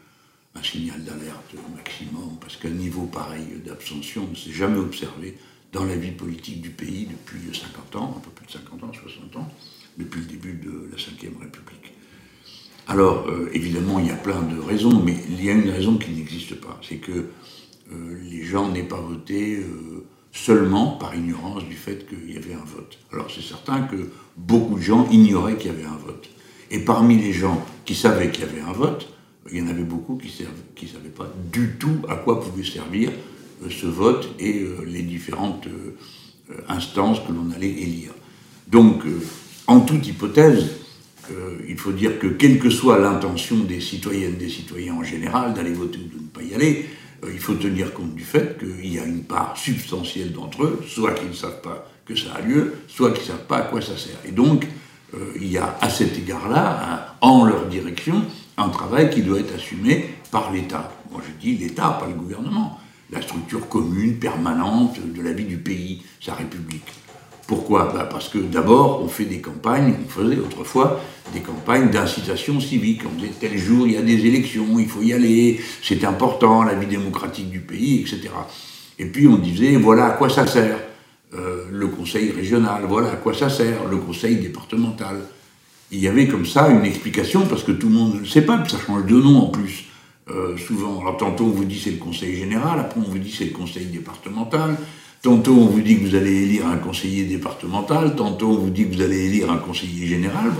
un 0.55 0.63
signal 0.63 1.03
d'alerte 1.03 1.55
maximum, 1.75 2.37
parce 2.39 2.57
qu'un 2.57 2.69
niveau 2.69 3.05
pareil 3.05 3.45
d'abstention 3.65 4.27
ne 4.29 4.35
s'est 4.35 4.51
jamais 4.51 4.77
observé 4.77 5.37
dans 5.71 5.85
la 5.85 5.95
vie 5.95 6.11
politique 6.11 6.61
du 6.61 6.69
pays 6.69 7.07
depuis 7.07 7.39
50 7.57 7.95
ans, 7.95 8.15
un 8.17 8.19
peu 8.19 8.31
plus 8.31 8.45
de 8.47 8.51
50 8.51 8.83
ans, 8.83 8.91
60 8.93 9.35
ans. 9.37 9.51
depuis 9.97 10.21
le 10.21 10.27
début 10.27 10.53
de 10.53 10.89
la 10.91 10.97
Ve 10.97 11.41
République. 11.41 11.93
Alors, 12.87 13.27
évidemment, 13.53 13.99
il 13.99 14.07
y 14.07 14.11
a 14.11 14.15
plein 14.15 14.41
de 14.41 14.59
raisons, 14.59 15.03
mais 15.03 15.15
il 15.29 15.43
y 15.43 15.49
a 15.49 15.53
une 15.53 15.69
raison 15.69 15.97
qui 15.97 16.09
n'existe 16.09 16.55
pas, 16.55 16.79
c'est 16.81 16.97
que 16.97 17.29
les 18.23 18.43
gens 18.43 18.71
n'aient 18.71 18.81
pas 18.81 18.99
voté 18.99 19.63
seulement 20.31 20.91
par 20.91 21.15
ignorance 21.15 21.63
du 21.65 21.75
fait 21.75 22.07
qu'il 22.07 22.33
y 22.33 22.37
avait 22.37 22.53
un 22.53 22.65
vote. 22.65 22.99
Alors 23.11 23.27
c'est 23.33 23.41
certain 23.41 23.81
que 23.81 24.09
beaucoup 24.37 24.75
de 24.75 24.81
gens 24.81 25.07
ignoraient 25.09 25.57
qu'il 25.57 25.71
y 25.71 25.73
avait 25.73 25.85
un 25.85 25.97
vote. 25.97 26.29
Et 26.71 26.79
parmi 26.79 27.17
les 27.17 27.33
gens 27.33 27.65
qui 27.85 27.95
savaient 27.95 28.29
qu'il 28.29 28.45
y 28.45 28.47
avait 28.47 28.61
un 28.61 28.73
vote, 28.73 29.11
il 29.51 29.57
y 29.57 29.61
en 29.61 29.67
avait 29.67 29.83
beaucoup 29.83 30.17
qui 30.17 30.27
ne 30.27 30.87
savaient 30.87 31.09
pas 31.09 31.31
du 31.51 31.75
tout 31.79 32.01
à 32.07 32.15
quoi 32.15 32.41
pouvait 32.41 32.63
servir 32.63 33.11
ce 33.69 33.87
vote 33.87 34.29
et 34.39 34.65
les 34.85 35.01
différentes 35.01 35.67
instances 36.67 37.19
que 37.27 37.31
l'on 37.31 37.51
allait 37.51 37.71
élire. 37.71 38.11
Donc, 38.67 39.01
en 39.65 39.79
toute 39.81 40.05
hypothèse, 40.05 40.69
il 41.67 41.77
faut 41.77 41.91
dire 41.91 42.19
que 42.19 42.27
quelle 42.27 42.59
que 42.59 42.69
soit 42.69 42.99
l'intention 42.99 43.57
des 43.57 43.81
citoyennes, 43.81 44.37
des 44.37 44.49
citoyens 44.49 44.95
en 44.95 45.03
général, 45.03 45.53
d'aller 45.53 45.73
voter 45.73 45.99
ou 45.99 46.17
de 46.17 46.21
ne 46.21 46.27
pas 46.27 46.41
y 46.41 46.53
aller, 46.53 46.85
euh, 46.85 46.98
il 47.27 47.39
faut 47.39 47.55
tenir 47.55 47.93
compte 47.93 48.15
du 48.15 48.23
fait 48.23 48.57
qu'il 48.59 48.93
y 48.93 48.99
a 48.99 49.05
une 49.05 49.23
part 49.23 49.55
substantielle 49.57 50.31
d'entre 50.31 50.63
eux, 50.63 50.81
soit 50.87 51.13
qui 51.13 51.25
ne 51.25 51.33
savent 51.33 51.61
pas 51.61 51.89
que 52.05 52.15
ça 52.15 52.33
a 52.35 52.41
lieu, 52.41 52.75
soit 52.87 53.11
qui 53.11 53.21
ne 53.21 53.25
savent 53.25 53.45
pas 53.45 53.57
à 53.57 53.61
quoi 53.63 53.81
ça 53.81 53.97
sert. 53.97 54.17
Et 54.25 54.31
donc, 54.31 54.65
euh, 55.13 55.33
il 55.35 55.51
y 55.51 55.57
a 55.57 55.77
à 55.81 55.89
cet 55.89 56.17
égard-là, 56.17 57.15
en 57.21 57.45
leur 57.45 57.65
direction, 57.67 58.23
un 58.57 58.69
travail 58.69 59.09
qui 59.09 59.21
doit 59.21 59.39
être 59.39 59.55
assumé 59.55 60.09
par 60.31 60.51
l'État. 60.51 60.91
Moi 61.11 61.21
je 61.25 61.31
dis 61.39 61.57
l'État, 61.57 61.97
pas 61.99 62.07
le 62.07 62.13
gouvernement. 62.13 62.79
La 63.11 63.21
structure 63.21 63.67
commune, 63.67 64.19
permanente 64.19 64.99
de 65.01 65.21
la 65.21 65.33
vie 65.33 65.45
du 65.45 65.57
pays, 65.57 66.03
sa 66.21 66.35
République. 66.35 66.91
Pourquoi 67.49 67.91
bah, 67.91 68.07
Parce 68.07 68.29
que 68.29 68.37
d'abord, 68.37 69.01
on 69.03 69.07
fait 69.07 69.25
des 69.25 69.39
campagnes, 69.41 69.95
on 70.05 70.07
faisait 70.07 70.37
autrefois 70.37 71.01
des 71.33 71.39
campagnes 71.39 71.89
d'incitation 71.89 72.59
civique. 72.59 73.01
On 73.11 73.19
disait 73.19 73.33
tel 73.39 73.57
jour, 73.57 73.87
il 73.87 73.93
y 73.93 73.97
a 73.97 74.03
des 74.03 74.27
élections, 74.27 74.77
il 74.77 74.87
faut 74.87 75.01
y 75.01 75.13
aller, 75.13 75.59
c'est 75.81 76.05
important, 76.05 76.61
la 76.61 76.75
vie 76.75 76.85
démocratique 76.85 77.49
du 77.49 77.59
pays, 77.59 78.01
etc. 78.01 78.29
Et 78.99 79.05
puis 79.05 79.27
on 79.27 79.37
disait, 79.37 79.77
voilà 79.77 80.05
à 80.05 80.11
quoi 80.11 80.29
ça 80.29 80.45
sert 80.45 80.77
euh, 81.33 81.63
le 81.71 81.87
conseil 81.87 82.29
régional, 82.29 82.83
voilà 82.87 83.13
à 83.13 83.15
quoi 83.15 83.33
ça 83.33 83.49
sert 83.49 83.83
le 83.89 83.97
conseil 83.97 84.35
départemental. 84.35 85.17
Il 85.91 85.99
y 85.99 86.07
avait 86.07 86.27
comme 86.27 86.45
ça 86.45 86.69
une 86.69 86.85
explication, 86.85 87.47
parce 87.47 87.63
que 87.63 87.71
tout 87.71 87.87
le 87.89 87.95
monde 87.95 88.13
ne 88.13 88.19
le 88.19 88.27
sait 88.27 88.43
pas, 88.43 88.63
ça 88.67 88.77
change 88.77 89.07
de 89.07 89.15
nom 89.15 89.39
en 89.39 89.47
plus. 89.47 89.85
Euh, 90.29 90.55
souvent, 90.55 91.01
alors 91.01 91.17
tantôt 91.17 91.45
on 91.45 91.49
vous 91.49 91.65
dit 91.65 91.79
c'est 91.79 91.89
le 91.89 91.97
conseil 91.97 92.35
général, 92.35 92.79
après 92.79 92.99
on 92.99 93.09
vous 93.09 93.17
dit 93.17 93.33
c'est 93.35 93.45
le 93.45 93.57
conseil 93.57 93.85
départemental, 93.85 94.77
Tantôt 95.21 95.51
on 95.51 95.65
vous 95.65 95.81
dit 95.81 95.99
que 95.99 96.07
vous 96.07 96.15
allez 96.15 96.43
élire 96.43 96.65
un 96.67 96.77
conseiller 96.77 97.25
départemental, 97.25 98.15
tantôt 98.15 98.51
on 98.51 98.57
vous 98.57 98.69
dit 98.69 98.87
que 98.87 98.95
vous 98.95 99.01
allez 99.01 99.25
élire 99.25 99.51
un 99.51 99.57
conseiller 99.57 100.07
général. 100.07 100.51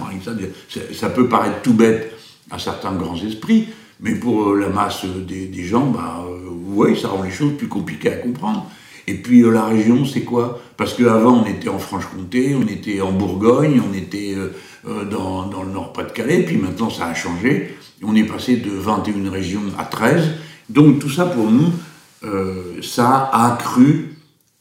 ça, 0.94 1.10
peut 1.10 1.30
paraître 1.30 1.62
tout 1.62 1.74
bête 1.74 2.14
à 2.52 2.60
certains 2.60 2.92
grands 2.92 3.16
esprits, 3.16 3.70
mais 4.02 4.16
pour 4.16 4.50
euh, 4.50 4.60
la 4.60 4.68
masse 4.68 5.06
des, 5.06 5.64
gens, 5.64 5.86
bah, 5.86 6.26
euh, 6.28 6.50
oui, 6.68 7.00
ça 7.00 7.08
rend 7.08 7.24
les 7.24 7.32
choses 7.32 7.54
plus 7.58 7.70
compliquées 7.70 8.12
à 8.12 8.18
comprendre. 8.18 8.70
Et 9.08 9.14
puis 9.14 9.44
euh, 9.44 9.52
la 9.52 9.64
région, 9.64 10.04
c'est 10.04 10.24
quoi? 10.24 10.60
Parce 10.76 10.94
qu'avant, 10.94 11.42
on 11.42 11.46
était 11.46 11.70
en 11.70 11.80
Franche-Comté, 11.80 12.54
on 12.54 12.68
était 12.68 13.00
en 13.00 13.14
Bourgogne, 13.14 13.82
on 13.90 13.98
était 13.98 14.36
dans, 14.84 15.50
le 15.64 15.72
Nord-Pas-de-Calais, 15.72 16.44
puis 16.44 16.58
maintenant 16.58 16.90
ça 16.90 17.08
a 17.08 17.14
changé. 17.14 17.78
On 18.04 18.14
est 18.14 18.24
passé 18.24 18.58
de 18.58 18.72
21 18.72 19.30
régions 19.30 19.62
à 19.78 19.86
13. 19.86 20.32
Donc 20.70 21.00
tout 21.00 21.10
ça, 21.10 21.26
pour 21.26 21.50
nous, 21.50 21.72
ça 22.82 23.30
a 23.32 23.54
accru 23.54 24.09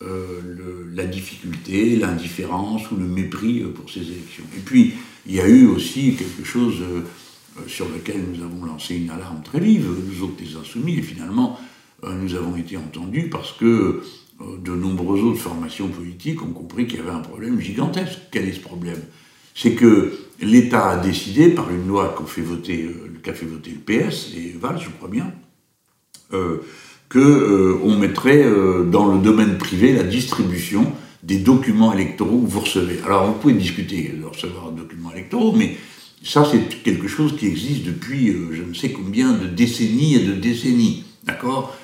euh, 0.01 0.85
la 0.95 1.07
difficulté, 1.07 1.97
l'indifférence 1.97 2.89
ou 2.93 2.97
le 2.97 3.05
mépris 3.05 3.63
euh, 3.63 3.73
pour 3.73 3.91
ces 3.91 4.03
élections. 4.03 4.45
Et 4.57 4.61
puis, 4.61 4.95
il 5.27 5.35
y 5.35 5.41
a 5.41 5.49
eu 5.49 5.67
aussi 5.67 6.15
quelque 6.15 6.45
chose 6.45 6.77
euh, 6.83 7.03
sur 7.67 7.89
lequel 7.89 8.23
nous 8.33 8.45
avons 8.45 8.65
lancé 8.65 8.95
une 8.95 9.11
alarme 9.11 9.43
très 9.43 9.59
vive, 9.59 9.89
nous 9.89 10.23
autres 10.23 10.37
des 10.37 10.55
insoumis, 10.55 10.99
et 10.99 11.03
finalement, 11.03 11.59
nous 12.05 12.37
avons 12.37 12.55
été 12.55 12.77
entendus 12.77 13.29
parce 13.29 13.51
que 13.55 14.05
de 14.41 14.71
nombreuses 14.71 15.25
autres 15.25 15.41
formations 15.41 15.89
politiques 15.89 16.41
ont 16.45 16.53
compris 16.53 16.87
qu'il 16.87 17.01
y 17.01 17.03
avait 17.03 17.11
un 17.11 17.19
problème 17.19 17.61
gigantesque. 17.61 18.21
Quel 18.31 18.49
est 18.49 18.53
ce 18.53 18.61
problème? 18.61 19.03
C'est 19.57 19.73
que 19.73 20.17
l'État 20.41 20.91
a 20.91 20.97
décidé, 20.99 21.49
par 21.49 21.69
une 21.71 21.89
loi 21.89 22.15
qu'a 22.17 22.25
fait 22.25 22.43
voter, 22.43 22.89
fait 23.25 23.47
voter 23.47 23.73
le 23.73 23.81
PS, 23.81 24.33
et 24.37 24.57
Val, 24.57 24.79
je 24.81 24.91
crois 24.91 25.09
bien, 25.09 25.33
qu'on 27.11 27.19
euh, 27.19 27.97
mettrait 27.99 28.45
euh, 28.45 28.85
dans 28.85 29.13
le 29.13 29.19
domaine 29.19 29.57
privé 29.59 29.93
la 29.93 30.03
distribution 30.03 30.93
des 31.23 31.39
documents 31.39 31.93
électoraux 31.93 32.39
que 32.39 32.51
vous 32.51 32.61
recevez. 32.61 33.01
Alors 33.05 33.27
vous 33.27 33.33
pouvez 33.35 33.55
discuter 33.55 34.15
de 34.19 34.25
recevoir 34.25 34.71
des 34.71 34.83
documents 34.83 35.13
électoraux, 35.13 35.53
mais 35.53 35.77
ça 36.23 36.47
c'est 36.51 36.83
quelque 36.83 37.09
chose 37.09 37.37
qui 37.37 37.47
existe 37.47 37.85
depuis 37.85 38.31
euh, 38.31 38.51
je 38.53 38.63
ne 38.63 38.75
sais 38.75 38.91
combien 38.91 39.33
de 39.33 39.47
décennies 39.47 40.17
et 40.17 40.21
de 40.21 40.35
décennies, 40.35 41.05
d'accord? 41.25 41.77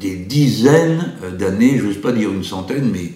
Des 0.00 0.16
dizaines 0.16 1.12
d'années, 1.38 1.78
je 1.78 1.84
n'ose 1.84 2.00
pas 2.00 2.10
dire 2.10 2.32
une 2.32 2.42
centaine, 2.42 2.90
mais 2.92 3.12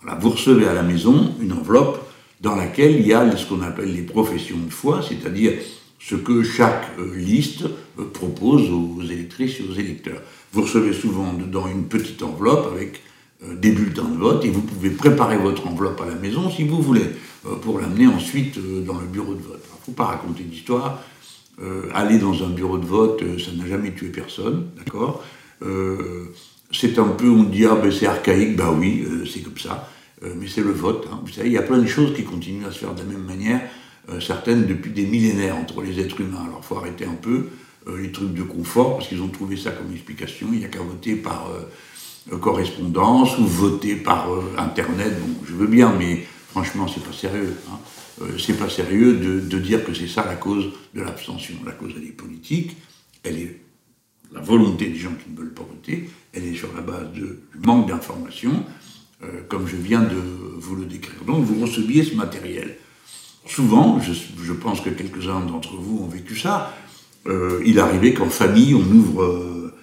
voilà, 0.00 0.18
vous 0.18 0.30
recevez 0.30 0.66
à 0.66 0.72
la 0.72 0.82
maison 0.82 1.34
une 1.38 1.52
enveloppe 1.52 2.00
dans 2.40 2.56
laquelle 2.56 2.98
il 2.98 3.06
y 3.06 3.12
a 3.12 3.36
ce 3.36 3.44
qu'on 3.44 3.60
appelle 3.60 3.92
les 3.92 4.02
professions 4.02 4.56
de 4.56 4.72
foi, 4.72 5.02
c'est-à-dire 5.06 5.52
ce 6.00 6.16
que 6.16 6.42
chaque 6.42 6.88
liste 7.14 7.66
propose 8.14 8.68
aux 8.70 9.02
électrices 9.02 9.60
et 9.60 9.64
aux 9.70 9.74
électeurs. 9.74 10.22
Vous 10.52 10.62
recevez 10.62 10.92
souvent 10.92 11.32
dedans 11.34 11.68
une 11.68 11.84
petite 11.84 12.22
enveloppe 12.22 12.72
avec 12.72 13.02
euh, 13.42 13.54
des 13.54 13.70
bulletins 13.70 14.04
de 14.04 14.18
vote 14.18 14.44
et 14.44 14.50
vous 14.50 14.60
pouvez 14.60 14.90
préparer 14.90 15.38
votre 15.38 15.66
enveloppe 15.66 15.98
à 16.02 16.06
la 16.06 16.14
maison 16.14 16.50
si 16.50 16.64
vous 16.64 16.82
voulez, 16.82 17.06
euh, 17.46 17.54
pour 17.54 17.78
l'amener 17.78 18.06
ensuite 18.06 18.58
euh, 18.58 18.82
dans 18.82 18.98
le 18.98 19.06
bureau 19.06 19.32
de 19.32 19.40
vote. 19.40 19.64
Il 19.64 19.80
ne 19.80 19.84
faut 19.86 19.92
pas 19.92 20.04
raconter 20.06 20.42
d'histoire. 20.42 21.02
aller 21.94 22.18
dans 22.18 22.42
un 22.42 22.50
bureau 22.50 22.78
de 22.78 22.86
vote, 22.86 23.22
ça 23.38 23.52
n'a 23.52 23.66
jamais 23.66 23.92
tué 23.92 24.08
personne, 24.08 24.68
d'accord? 24.78 25.22
C'est 26.72 26.98
un 26.98 27.08
peu, 27.08 27.28
on 27.28 27.42
dit, 27.42 27.66
ah 27.66 27.74
ben 27.74 27.92
c'est 27.92 28.06
archaïque, 28.06 28.56
bah 28.56 28.74
oui, 28.78 29.04
c'est 29.30 29.40
comme 29.40 29.58
ça, 29.58 29.90
mais 30.22 30.46
c'est 30.48 30.62
le 30.62 30.72
vote. 30.72 31.06
Hein. 31.10 31.20
Vous 31.22 31.32
savez, 31.32 31.48
il 31.48 31.52
y 31.52 31.58
a 31.58 31.62
plein 31.62 31.78
de 31.78 31.86
choses 31.86 32.14
qui 32.14 32.24
continuent 32.24 32.66
à 32.66 32.72
se 32.72 32.78
faire 32.78 32.94
de 32.94 33.00
la 33.00 33.04
même 33.04 33.24
manière, 33.24 33.60
certaines 34.20 34.66
depuis 34.66 34.90
des 34.90 35.06
millénaires 35.06 35.56
entre 35.56 35.82
les 35.82 36.00
êtres 36.00 36.20
humains. 36.20 36.44
Alors 36.44 36.60
il 36.62 36.66
faut 36.66 36.76
arrêter 36.76 37.04
un 37.04 37.14
peu. 37.14 37.50
Euh, 37.88 38.02
les 38.02 38.12
trucs 38.12 38.34
de 38.34 38.42
confort, 38.42 38.96
parce 38.96 39.08
qu'ils 39.08 39.22
ont 39.22 39.28
trouvé 39.28 39.56
ça 39.56 39.70
comme 39.70 39.90
explication. 39.92 40.48
Il 40.52 40.58
n'y 40.58 40.64
a 40.66 40.68
qu'à 40.68 40.82
voter 40.82 41.16
par 41.16 41.48
euh, 41.50 42.36
correspondance 42.36 43.38
ou 43.38 43.46
voter 43.46 43.96
par 43.96 44.30
euh, 44.30 44.54
Internet. 44.58 45.14
Je 45.46 45.54
veux 45.54 45.66
bien, 45.66 45.90
mais 45.98 46.26
franchement, 46.50 46.86
c'est 46.88 47.02
pas 47.02 47.12
sérieux. 47.12 47.56
Hein. 47.70 48.26
c'est 48.38 48.58
pas 48.58 48.68
sérieux 48.68 49.14
de, 49.14 49.58
dire 49.58 49.82
que 49.82 49.94
c'est 49.94 50.08
ça 50.08 50.26
la 50.26 50.36
cause 50.36 50.72
de 50.94 51.00
l'abstention. 51.00 51.54
La 51.64 51.72
cause, 51.72 51.92
elle 51.96 52.04
est 52.04 52.12
politique, 52.12 52.76
elle 53.22 53.38
est 53.38 53.60
la 54.30 54.40
volonté 54.40 54.88
des 54.88 54.98
gens 54.98 55.14
qui 55.14 55.30
ne 55.30 55.38
veulent 55.38 55.54
pas 55.54 55.62
voter, 55.62 56.10
elle 56.34 56.44
est 56.44 56.54
sur 56.54 56.68
la 56.74 56.82
base 56.82 57.10
du 57.12 57.24
manque 57.64 57.88
d'information, 57.88 58.64
comme 59.48 59.66
je 59.66 59.76
viens 59.76 60.02
de 60.02 60.16
vous 60.58 60.76
le 60.76 60.84
décrire. 60.84 61.24
Donc 61.26 61.44
vous 61.44 61.60
receviez 61.60 62.04
ce 62.04 62.14
matériel. 62.14 62.76
Souvent, 63.46 63.98
je, 64.00 64.52
pense 64.52 64.80
que 64.80 64.90
quelques-uns 64.90 65.40
d'entre 65.40 65.74
vous 65.76 66.04
ont 66.04 66.08
vécu 66.08 66.36
ça, 66.36 66.74
euh, 67.26 67.62
il 67.64 67.78
arrivait 67.78 68.14
qu'en 68.14 68.28
famille, 68.28 68.74
on 68.74 68.80
ouvre 68.80 69.22
euh, 69.22 69.74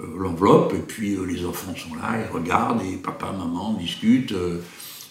euh, 0.00 0.06
l'enveloppe, 0.18 0.74
et 0.74 0.82
puis 0.82 1.16
les 1.28 1.44
enfants 1.44 1.74
sont 1.76 1.94
là, 1.96 2.18
ils 2.24 2.32
regardent, 2.32 2.82
et 2.82 2.96
papa, 2.96 3.32
maman 3.32 3.74
discutent. 3.74 4.34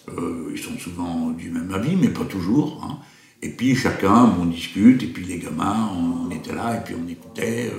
ils 0.08 0.58
sont 0.58 0.78
souvent 0.80 1.30
du 1.30 1.52
même 1.52 1.72
avis, 1.74 1.96
mais 1.96 2.10
pas 2.10 2.26
toujours. 2.26 2.82
Hein. 2.84 2.98
Et 3.42 3.50
puis 3.50 3.76
chacun, 3.76 4.34
on 4.40 4.46
discute, 4.46 5.04
et 5.04 5.08
puis 5.08 5.26
les 5.26 5.38
gamins, 5.38 5.90
on, 5.94 6.32
était 6.32 6.54
là, 6.54 6.78
et 6.78 6.84
puis 6.84 6.96
on 6.96 7.08
écoutait, 7.08 7.72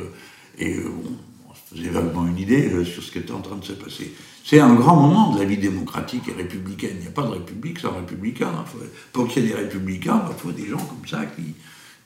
et 0.59 0.77
on 0.79 1.30
se 1.71 1.79
faisait 1.79 1.91
vaguement 1.91 2.27
une 2.27 2.39
idée 2.39 2.85
sur 2.85 3.03
ce 3.03 3.11
qui 3.11 3.19
était 3.19 3.33
en 3.33 3.41
train 3.41 3.57
de 3.57 3.65
se 3.65 3.73
passer. 3.73 4.13
C'est 4.45 4.61
un 4.61 4.75
grand 4.75 4.97
moment 4.97 5.35
de 5.35 5.39
la 5.39 5.45
vie 5.45 5.59
démocratique 5.59 6.29
et 6.29 6.33
républicaine. 6.33 6.97
Il 6.97 7.03
n'y 7.03 7.07
a 7.07 7.11
pas 7.11 7.23
de 7.23 7.33
république 7.33 7.79
sans 7.79 7.95
républicain. 7.95 8.49
Hein. 8.49 8.65
Pour 9.13 9.29
qu'il 9.29 9.45
y 9.45 9.47
ait 9.47 9.49
des 9.51 9.55
républicains, 9.55 10.23
il 10.29 10.37
faut 10.37 10.53
des 10.53 10.67
gens 10.67 10.79
comme 10.79 11.07
ça 11.07 11.25
qui, 11.27 11.55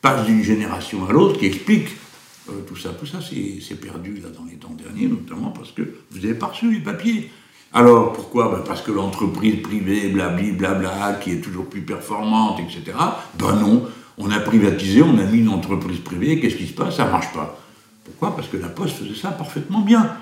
passe 0.04 0.26
d'une 0.26 0.42
génération 0.42 1.08
à 1.08 1.12
l'autre, 1.12 1.38
qui 1.38 1.46
explique 1.46 1.88
euh, 2.50 2.60
tout 2.68 2.76
ça. 2.76 2.90
Tout 2.90 3.06
ça, 3.06 3.20
c'est 3.22 3.80
perdu 3.80 4.20
là 4.22 4.28
dans 4.28 4.44
les 4.44 4.56
temps 4.56 4.76
derniers, 4.76 5.08
notamment 5.08 5.48
parce 5.48 5.72
que 5.72 5.80
vous 6.10 6.20
n'avez 6.20 6.34
pas 6.34 6.48
reçu 6.48 6.70
les 6.70 6.80
papiers. 6.80 7.30
Alors 7.72 8.12
pourquoi? 8.12 8.50
Ben, 8.50 8.62
Parce 8.66 8.82
que 8.82 8.92
l'entreprise 8.92 9.62
privée, 9.62 10.08
blabli, 10.08 10.52
blabla, 10.52 11.14
qui 11.14 11.32
est 11.32 11.40
toujours 11.40 11.64
plus 11.70 11.80
performante, 11.80 12.60
etc. 12.60 12.98
Ben 13.38 13.56
non, 13.56 13.88
on 14.18 14.30
a 14.30 14.40
privatisé, 14.40 15.02
on 15.02 15.16
a 15.16 15.24
mis 15.24 15.38
une 15.38 15.48
entreprise 15.48 16.00
privée, 16.00 16.38
qu'est-ce 16.38 16.56
qui 16.56 16.66
se 16.66 16.74
passe? 16.74 16.96
Ça 16.98 17.06
ne 17.06 17.10
marche 17.10 17.32
pas. 17.32 17.58
Pourquoi 18.04 18.36
Parce 18.36 18.48
que 18.48 18.56
la 18.56 18.68
Poste 18.68 18.96
faisait 18.96 19.14
ça 19.14 19.30
parfaitement 19.30 19.80
bien. 19.80 20.16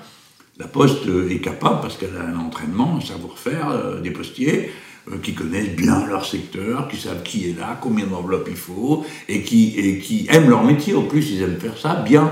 La 0.57 0.67
Poste 0.67 1.03
est 1.29 1.39
capable, 1.39 1.81
parce 1.81 1.97
qu'elle 1.97 2.15
a 2.15 2.23
un 2.23 2.37
entraînement, 2.37 2.97
un 2.97 3.01
savoir-faire 3.01 3.69
euh, 3.69 4.01
des 4.01 4.11
postiers, 4.11 4.71
euh, 5.11 5.17
qui 5.21 5.33
connaissent 5.33 5.75
bien 5.75 6.05
leur 6.05 6.25
secteur, 6.25 6.87
qui 6.87 6.95
savent 6.95 7.23
qui 7.23 7.49
est 7.49 7.59
là, 7.59 7.77
combien 7.81 8.05
d'enveloppes 8.05 8.47
il 8.49 8.55
faut, 8.55 9.05
et 9.27 9.41
qui, 9.41 10.27
aiment 10.29 10.49
leur 10.49 10.63
métier. 10.63 10.95
En 10.95 11.03
plus, 11.03 11.31
ils 11.31 11.41
aiment 11.41 11.59
faire 11.59 11.77
ça 11.77 11.95
bien. 11.95 12.31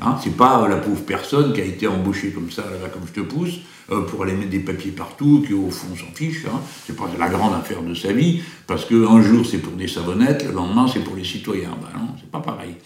Hein, 0.00 0.16
c'est 0.22 0.36
pas 0.36 0.68
la 0.68 0.76
pauvre 0.76 1.02
personne 1.04 1.52
qui 1.52 1.60
a 1.60 1.64
été 1.64 1.86
embauchée 1.86 2.30
comme 2.30 2.50
ça, 2.50 2.62
là, 2.62 2.88
comme 2.88 3.02
je 3.06 3.20
te 3.20 3.20
pousse, 3.20 3.60
euh, 3.90 4.02
pour 4.02 4.22
aller 4.22 4.34
mettre 4.34 4.50
des 4.50 4.60
papiers 4.60 4.92
partout, 4.92 5.42
qui 5.46 5.54
au 5.54 5.70
fond 5.70 5.94
s'en 5.96 6.12
fiche. 6.14 6.44
Hein. 6.46 6.60
C'est 6.86 6.96
pas 6.96 7.10
la 7.18 7.28
grande 7.28 7.54
affaire 7.54 7.82
de 7.82 7.94
sa 7.94 8.12
vie, 8.12 8.42
parce 8.66 8.84
qu'un 8.84 9.20
jour 9.22 9.44
c'est 9.44 9.58
pour 9.58 9.72
des 9.72 9.88
savonnettes, 9.88 10.44
le 10.44 10.52
lendemain 10.52 10.86
c'est 10.92 11.00
pour 11.00 11.16
les 11.16 11.24
citoyens. 11.24 11.76
Ben 11.80 11.98
non, 11.98 12.08
c'est 12.18 12.30
pas 12.30 12.40
pareil. 12.40 12.76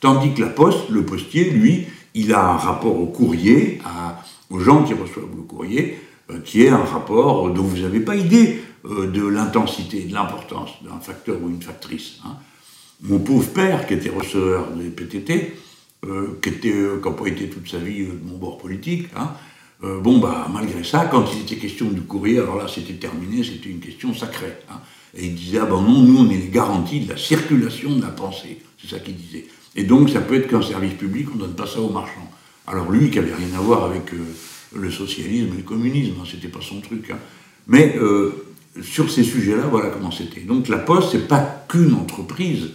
Tandis 0.00 0.34
que 0.34 0.42
la 0.42 0.48
poste, 0.48 0.88
le 0.90 1.04
postier, 1.04 1.50
lui, 1.50 1.86
il 2.14 2.32
a 2.32 2.44
un 2.44 2.56
rapport 2.56 2.98
au 2.98 3.06
courrier, 3.06 3.80
aux 4.50 4.60
gens 4.60 4.84
qui 4.84 4.94
reçoivent 4.94 5.34
le 5.34 5.42
courrier, 5.42 5.98
euh, 6.30 6.40
qui 6.40 6.62
est 6.62 6.70
un 6.70 6.84
rapport 6.84 7.50
dont 7.50 7.62
vous 7.62 7.82
n'avez 7.82 8.00
pas 8.00 8.16
idée 8.16 8.60
euh, 8.84 9.06
de 9.06 9.24
l'intensité, 9.24 10.02
de 10.02 10.12
l'importance 10.12 10.70
d'un 10.82 10.98
facteur 10.98 11.36
ou 11.40 11.48
une 11.48 11.62
factrice. 11.62 12.18
Hein. 12.24 12.36
Mon 13.02 13.20
pauvre 13.20 13.48
père, 13.50 13.86
qui 13.86 13.94
était 13.94 14.10
receveur 14.10 14.72
des 14.72 14.88
PTT, 14.88 15.56
euh, 16.04 16.38
qui 16.42 16.50
n'a 16.68 17.10
pas 17.12 17.26
été 17.26 17.48
toute 17.48 17.70
sa 17.70 17.78
vie 17.78 18.06
de 18.06 18.18
mon 18.24 18.38
bord 18.38 18.58
politique, 18.58 19.08
hein, 19.16 19.30
bon, 19.82 20.18
bah, 20.18 20.48
malgré 20.52 20.82
ça, 20.82 21.04
quand 21.10 21.24
il 21.32 21.42
était 21.42 21.56
question 21.56 21.90
du 21.90 22.00
courrier, 22.00 22.38
alors 22.38 22.56
là, 22.56 22.66
c'était 22.66 22.94
terminé, 22.94 23.44
c'était 23.44 23.68
une 23.68 23.80
question 23.80 24.12
sacrée. 24.12 24.56
Hein. 24.68 24.80
Et 25.14 25.26
il 25.26 25.34
disait, 25.34 25.58
ah 25.58 25.66
ben 25.66 25.80
non, 25.80 26.00
nous, 26.00 26.18
on 26.18 26.30
est 26.30 26.36
les 26.36 26.48
garanties 26.48 27.00
de 27.00 27.10
la 27.10 27.16
circulation 27.16 27.94
de 27.96 28.02
la 28.02 28.08
pensée. 28.08 28.62
C'est 28.80 28.88
ça 28.88 28.98
qu'il 28.98 29.16
disait. 29.16 29.46
Et 29.76 29.84
donc, 29.84 30.10
ça 30.10 30.20
peut 30.20 30.34
être 30.34 30.48
qu'un 30.48 30.62
service 30.62 30.94
public, 30.94 31.28
on 31.32 31.36
ne 31.36 31.40
donne 31.40 31.54
pas 31.54 31.66
ça 31.66 31.80
aux 31.80 31.90
marchands. 31.90 32.30
Alors 32.66 32.90
lui, 32.90 33.10
qui 33.10 33.16
n'avait 33.18 33.34
rien 33.34 33.56
à 33.56 33.60
voir 33.60 33.84
avec 33.84 34.12
euh, 34.12 34.18
le 34.74 34.90
socialisme 34.90 35.52
et 35.54 35.58
le 35.58 35.62
communisme, 35.62 36.14
hein, 36.20 36.24
c'était 36.28 36.48
pas 36.48 36.62
son 36.62 36.80
truc. 36.80 37.10
Hein. 37.10 37.18
Mais 37.68 37.94
euh, 37.98 38.46
sur 38.82 39.10
ces 39.10 39.22
sujets-là, 39.22 39.64
voilà 39.70 39.90
comment 39.90 40.10
c'était. 40.10 40.40
Donc 40.40 40.68
la 40.68 40.78
Poste, 40.78 41.10
c'est 41.12 41.28
pas 41.28 41.64
qu'une 41.68 41.94
entreprise, 41.94 42.70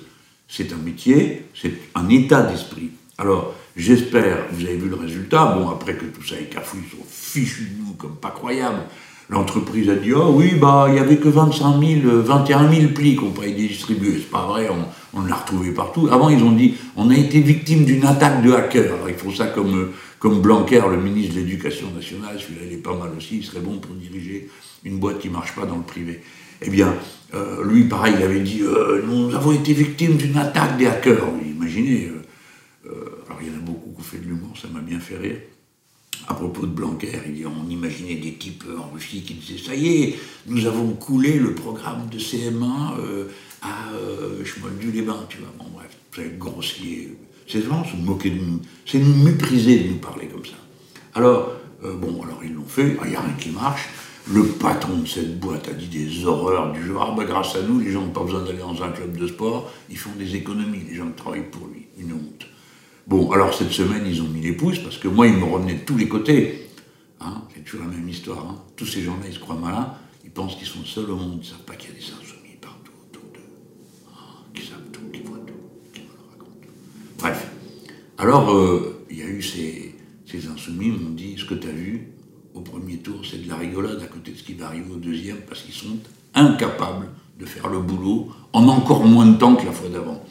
c'est 0.48 0.72
un 0.72 0.78
métier, 0.78 1.46
c'est 1.60 1.74
un 1.96 2.08
état 2.10 2.44
d'esprit. 2.44 2.92
Alors, 3.18 3.54
j'espère, 3.76 4.46
vous 4.52 4.66
avez 4.66 4.78
vu 4.78 4.90
le 4.90 4.96
résultat, 4.96 5.56
bon, 5.58 5.70
après 5.70 5.96
que 5.96 6.06
tout 6.06 6.24
ça 6.24 6.36
est 6.40 6.46
cafouillé, 6.54 6.84
ils 6.86 6.98
sont 6.98 7.06
fichus 7.10 7.72
de 7.76 7.84
nous 7.84 7.94
comme 7.94 8.16
pas 8.16 8.32
croyable. 8.32 8.84
L'entreprise 9.32 9.90
a 9.90 9.96
dit, 9.96 10.12
oh 10.12 10.34
oui, 10.36 10.56
bah, 10.60 10.88
il 10.90 10.96
n'y 10.96 11.00
avait 11.00 11.16
que 11.16 11.30
25 11.30 11.80
000, 11.80 12.22
21 12.22 12.70
000 12.70 12.92
plis 12.94 13.16
pas 13.16 13.48
été 13.48 13.66
distribués. 13.66 14.16
C'est 14.18 14.30
pas 14.30 14.46
vrai, 14.46 14.68
on, 15.14 15.22
l'a 15.26 15.36
retrouvé 15.36 15.72
partout. 15.72 16.10
Avant, 16.12 16.28
ils 16.28 16.44
ont 16.44 16.52
dit, 16.52 16.76
on 16.98 17.10
a 17.10 17.16
été 17.16 17.40
victime 17.40 17.86
d'une 17.86 18.06
attaque 18.06 18.44
de 18.44 18.52
hackers. 18.52 18.94
Alors, 18.94 19.08
ils 19.08 19.16
font 19.16 19.32
ça 19.32 19.48
comme, 19.48 19.92
comme 20.20 20.42
Blanquer, 20.42 20.82
le 20.92 20.98
ministre 20.98 21.36
de 21.36 21.40
l'Éducation 21.40 21.88
nationale. 21.96 22.38
Celui-là, 22.42 22.64
il 22.70 22.74
est 22.74 22.82
pas 22.82 22.94
mal 22.94 23.12
aussi. 23.18 23.38
Il 23.38 23.46
serait 23.46 23.62
bon 23.62 23.78
pour 23.78 23.96
diriger 23.96 24.50
une 24.84 25.00
boîte 25.00 25.20
qui 25.20 25.30
marche 25.30 25.56
pas 25.56 25.66
dans 25.66 25.78
le 25.78 25.84
privé. 25.84 26.20
Eh 26.62 26.70
bien, 26.70 26.94
euh, 27.34 27.64
lui, 27.64 27.86
pareil, 27.86 28.16
il 28.18 28.24
avait 28.24 28.42
dit, 28.42 28.64
euh, 28.64 29.02
nous 29.08 29.34
avons 29.34 29.54
été 29.54 29.72
victimes 29.72 30.18
d'une 30.18 30.36
attaque 30.36 30.78
des 30.78 30.88
hackers. 30.88 31.24
Imaginez. 31.58 32.12
Euh, 32.86 32.90
alors, 33.28 33.40
il 33.42 33.48
y 33.48 33.52
en 33.52 33.60
a 33.60 33.62
beaucoup 33.62 33.92
qui 33.92 34.00
ont 34.02 34.04
fait 34.04 34.18
de 34.18 34.26
l'humour, 34.26 34.58
ça 34.62 34.68
m'a 34.68 34.82
bien 34.82 35.00
fait 35.00 35.16
rire 35.16 35.38
à 36.28 36.34
propos 36.34 36.66
de 36.66 36.72
Blanquer, 36.72 37.20
on 37.46 37.70
imaginait 37.70 38.16
des 38.16 38.34
types 38.34 38.64
en 38.78 38.94
Russie 38.94 39.22
qui 39.22 39.34
disaient 39.34 39.64
Ça 39.64 39.76
y 39.76 39.88
est, 39.88 40.20
nous 40.48 40.66
avons 40.66 40.94
coulé 40.94 41.40
le 41.40 41.56
programme 41.56 42.08
de 42.10 42.18
CM1 42.18 43.00
euh, 43.00 43.28
à 43.62 43.92
euh, 43.94 44.44
les 44.94 45.02
bains 45.02 45.26
tu 45.30 45.40
vois. 45.40 45.50
Bon, 45.58 45.66
bref, 45.74 45.90
c'est 46.16 46.38
grossier. 46.38 47.16
C'est 47.48 47.60
vraiment 47.60 47.84
se 47.84 47.96
moquer 47.98 48.30
de 48.30 48.40
nous. 48.40 48.62
C'est 48.86 49.00
nous 49.00 49.24
mépriser 49.24 49.80
de 49.80 49.90
nous 49.90 49.98
parler 49.98 50.28
comme 50.28 50.46
ça. 50.46 50.58
Alors, 51.14 51.54
euh, 51.84 51.96
bon, 51.96 52.22
alors 52.24 52.40
ils 52.44 52.54
l'ont 52.54 52.66
fait, 52.66 52.98
il 53.04 53.10
n'y 53.10 53.16
a 53.16 53.22
rien 53.22 53.34
qui 53.40 53.50
marche. 53.50 53.90
Le 54.32 54.46
patron 54.46 55.00
de 55.00 55.08
cette 55.08 55.40
boîte 55.40 55.68
a 55.68 55.74
dit 55.74 55.88
des 55.88 56.26
horreurs 56.26 56.72
du 56.72 56.86
genre 56.86 57.10
Ah, 57.12 57.16
bah, 57.18 57.26
grâce 57.26 57.56
à 57.56 57.64
nous, 57.64 57.80
les 57.80 57.92
gens 57.92 58.02
n'ont 58.02 58.12
pas 58.12 58.24
besoin 58.24 58.44
d'aller 58.44 58.60
dans 58.60 58.82
un 58.84 58.92
club 58.92 59.18
de 59.18 59.28
sport, 59.28 59.72
ils 59.90 59.98
font 59.98 60.12
des 60.18 60.36
économies, 60.36 60.84
les 60.88 60.96
gens 60.96 61.12
travaillent 61.16 61.50
pour 61.50 61.68
lui. 61.68 61.88
Une 61.98 62.14
honte. 62.14 62.46
Bon, 63.12 63.30
alors 63.32 63.54
cette 63.54 63.74
semaine, 63.74 64.04
ils 64.08 64.22
ont 64.22 64.30
mis 64.30 64.40
les 64.40 64.54
pouces, 64.54 64.80
parce 64.80 64.98
que 64.98 65.10
moi, 65.10 65.28
ils 65.28 65.36
me 65.36 65.44
revenaient 65.44 65.74
de 65.74 65.84
tous 65.84 65.98
les 65.98 66.08
côtés. 66.08 66.70
Hein, 67.20 67.42
c'est 67.54 67.62
toujours 67.62 67.86
la 67.86 67.94
même 67.94 68.08
histoire. 68.08 68.40
Hein. 68.40 68.64
Tous 68.78 68.86
ces 68.86 69.02
gens-là, 69.02 69.26
ils 69.28 69.34
se 69.34 69.40
croient 69.40 69.58
malins, 69.58 69.96
ils 70.24 70.32
pensent 70.32 70.56
qu'ils 70.56 70.66
sont 70.66 70.86
seuls 70.86 71.10
au 71.10 71.18
monde, 71.18 71.34
ils 71.34 71.40
ne 71.40 71.44
savent 71.44 71.66
pas 71.66 71.76
qu'il 71.76 71.90
y 71.90 71.92
a 71.92 71.96
des 71.98 72.06
insoumis 72.06 72.56
partout 72.62 72.94
autour 73.10 73.24
d'eux, 73.34 73.42
hein, 74.08 74.46
qui 74.54 74.66
savent 74.66 74.88
tout, 74.94 75.02
qui 75.12 75.24
voient 75.24 75.40
tout, 75.46 75.54
qui 75.94 76.04
me 76.04 76.06
le 76.06 76.32
racontent. 76.32 76.68
Bref. 77.20 77.52
Alors, 78.18 78.50
euh, 78.54 79.06
il 79.10 79.18
y 79.18 79.24
a 79.24 79.28
eu 79.28 79.42
ces, 79.42 79.94
ces 80.26 80.48
insoumis, 80.48 80.92
m'ont 80.92 81.10
dit, 81.10 81.36
ce 81.38 81.44
que 81.44 81.56
tu 81.56 81.68
as 81.68 81.74
vu 81.74 82.14
au 82.54 82.62
premier 82.62 83.00
tour, 83.00 83.26
c'est 83.30 83.44
de 83.44 83.50
la 83.50 83.58
rigolade 83.58 84.02
à 84.02 84.08
côté 84.08 84.32
de 84.32 84.38
ce 84.38 84.44
qui 84.44 84.54
va 84.54 84.68
arriver 84.68 84.90
au 84.90 84.96
deuxième, 84.96 85.42
parce 85.50 85.64
qu'ils 85.64 85.74
sont 85.74 85.98
incapables 86.34 87.10
de 87.38 87.46
faire 87.46 87.68
le 87.68 87.80
boulot 87.80 88.30
en 88.54 88.70
encore 88.70 89.04
moins 89.04 89.26
de 89.26 89.38
temps 89.38 89.58
que 89.58 89.66
la 89.66 89.74
fois 89.74 89.90
d'avant. 89.90 90.24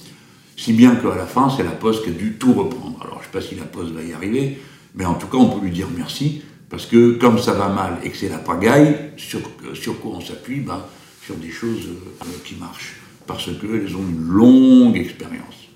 Si 0.61 0.75
bien 0.75 0.94
qu'à 0.96 1.14
la 1.14 1.25
fin, 1.25 1.49
c'est 1.49 1.62
la 1.62 1.70
Poste 1.70 2.05
qui 2.05 2.11
a 2.11 2.12
dû 2.12 2.35
tout 2.35 2.53
reprendre. 2.53 2.99
Alors, 3.01 3.14
je 3.14 3.20
ne 3.20 3.25
sais 3.25 3.31
pas 3.31 3.40
si 3.40 3.55
la 3.55 3.64
Poste 3.64 3.92
va 3.92 4.03
y 4.03 4.12
arriver, 4.12 4.59
mais 4.94 5.07
en 5.07 5.14
tout 5.14 5.27
cas, 5.27 5.38
on 5.38 5.49
peut 5.49 5.64
lui 5.64 5.73
dire 5.73 5.88
merci, 5.96 6.42
parce 6.68 6.85
que 6.85 7.12
comme 7.12 7.38
ça 7.38 7.55
va 7.55 7.68
mal 7.68 7.96
et 8.05 8.11
que 8.11 8.16
c'est 8.18 8.29
la 8.29 8.37
pagaille, 8.37 9.12
sur, 9.16 9.40
sur 9.73 9.99
quoi 10.01 10.16
on 10.16 10.20
s'appuie 10.20 10.61
ben, 10.61 10.85
Sur 11.25 11.37
des 11.37 11.51
choses 11.51 11.88
euh, 11.88 12.25
qui 12.44 12.57
marchent, 12.57 12.96
parce 13.27 13.46
qu'elles 13.46 13.96
ont 13.96 14.07
une 14.07 14.29
longue 14.29 14.99
expérience. 14.99 15.70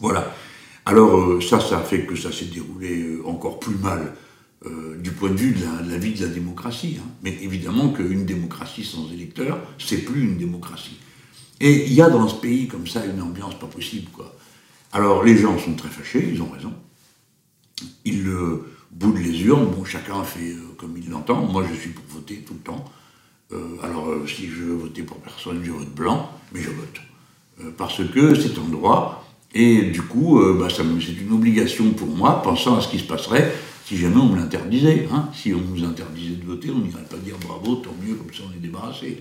Voilà. 0.00 0.34
Alors, 0.86 1.14
euh, 1.14 1.42
ça, 1.42 1.60
ça 1.60 1.80
fait 1.80 2.06
que 2.06 2.16
ça 2.16 2.32
s'est 2.32 2.46
déroulé 2.46 3.02
euh, 3.02 3.22
encore 3.26 3.60
plus 3.60 3.76
mal 3.76 4.14
du 5.00 5.10
point 5.10 5.30
de 5.30 5.36
vue 5.36 5.54
de 5.54 5.90
la, 5.90 5.98
vie 5.98 6.14
de 6.14 6.24
la 6.24 6.32
démocratie. 6.32 6.96
Hein. 6.98 7.08
Mais 7.24 7.36
évidemment 7.42 7.88
qu'une 7.88 8.24
démocratie 8.24 8.84
sans 8.84 9.12
électeurs, 9.12 9.58
c'est 9.76 9.98
plus 9.98 10.22
une 10.22 10.38
démocratie. 10.38 10.98
Et 11.62 11.86
il 11.86 11.94
y 11.94 12.02
a 12.02 12.10
dans 12.10 12.28
ce 12.28 12.34
pays 12.34 12.66
comme 12.66 12.88
ça 12.88 13.06
une 13.06 13.22
ambiance 13.22 13.54
pas 13.54 13.68
possible, 13.68 14.10
quoi. 14.12 14.34
Alors 14.92 15.22
les 15.22 15.38
gens 15.38 15.56
sont 15.58 15.74
très 15.74 15.88
fâchés, 15.88 16.28
ils 16.34 16.42
ont 16.42 16.50
raison. 16.50 16.74
Ils 18.04 18.28
boudent 18.90 19.18
les 19.18 19.42
urnes, 19.44 19.66
bon, 19.66 19.84
chacun 19.84 20.24
fait 20.24 20.52
euh, 20.52 20.74
comme 20.76 20.96
il 20.96 21.08
l'entend. 21.08 21.40
Moi, 21.46 21.64
je 21.72 21.78
suis 21.78 21.90
pour 21.90 22.04
voter 22.08 22.38
tout 22.38 22.54
le 22.54 22.58
temps. 22.60 22.84
Euh, 23.52 23.76
alors, 23.80 24.08
euh, 24.08 24.26
si 24.26 24.48
je 24.48 24.64
veux 24.64 24.74
voter 24.74 25.02
pour 25.02 25.18
personne, 25.18 25.62
je 25.62 25.70
vote 25.70 25.94
blanc, 25.94 26.30
mais 26.52 26.60
je 26.60 26.70
vote. 26.70 27.00
parce 27.78 28.02
que 28.12 28.34
c'est 28.34 28.58
un 28.58 28.68
droit, 28.68 29.24
et 29.54 29.82
du 29.82 30.02
coup, 30.02 30.40
bah, 30.58 30.66
c'est 30.68 30.82
une 30.82 31.32
obligation 31.32 31.90
pour 31.90 32.08
moi, 32.08 32.42
pensant 32.42 32.76
à 32.76 32.80
ce 32.80 32.88
qui 32.88 32.98
se 32.98 33.04
passerait 33.04 33.54
si 33.86 33.96
jamais 33.96 34.16
on 34.16 34.26
me 34.26 34.36
l'interdisait. 34.36 35.06
Hein. 35.12 35.28
Si 35.32 35.54
on 35.54 35.60
nous 35.60 35.84
interdisait 35.84 36.36
de 36.36 36.44
voter, 36.44 36.70
on 36.70 36.78
n'irait 36.78 37.04
pas 37.04 37.18
dire 37.18 37.36
bravo, 37.38 37.76
tant 37.76 37.94
mieux, 38.02 38.14
comme 38.14 38.32
ça 38.32 38.42
on 38.48 38.56
est 38.56 38.60
débarrassé. 38.60 39.20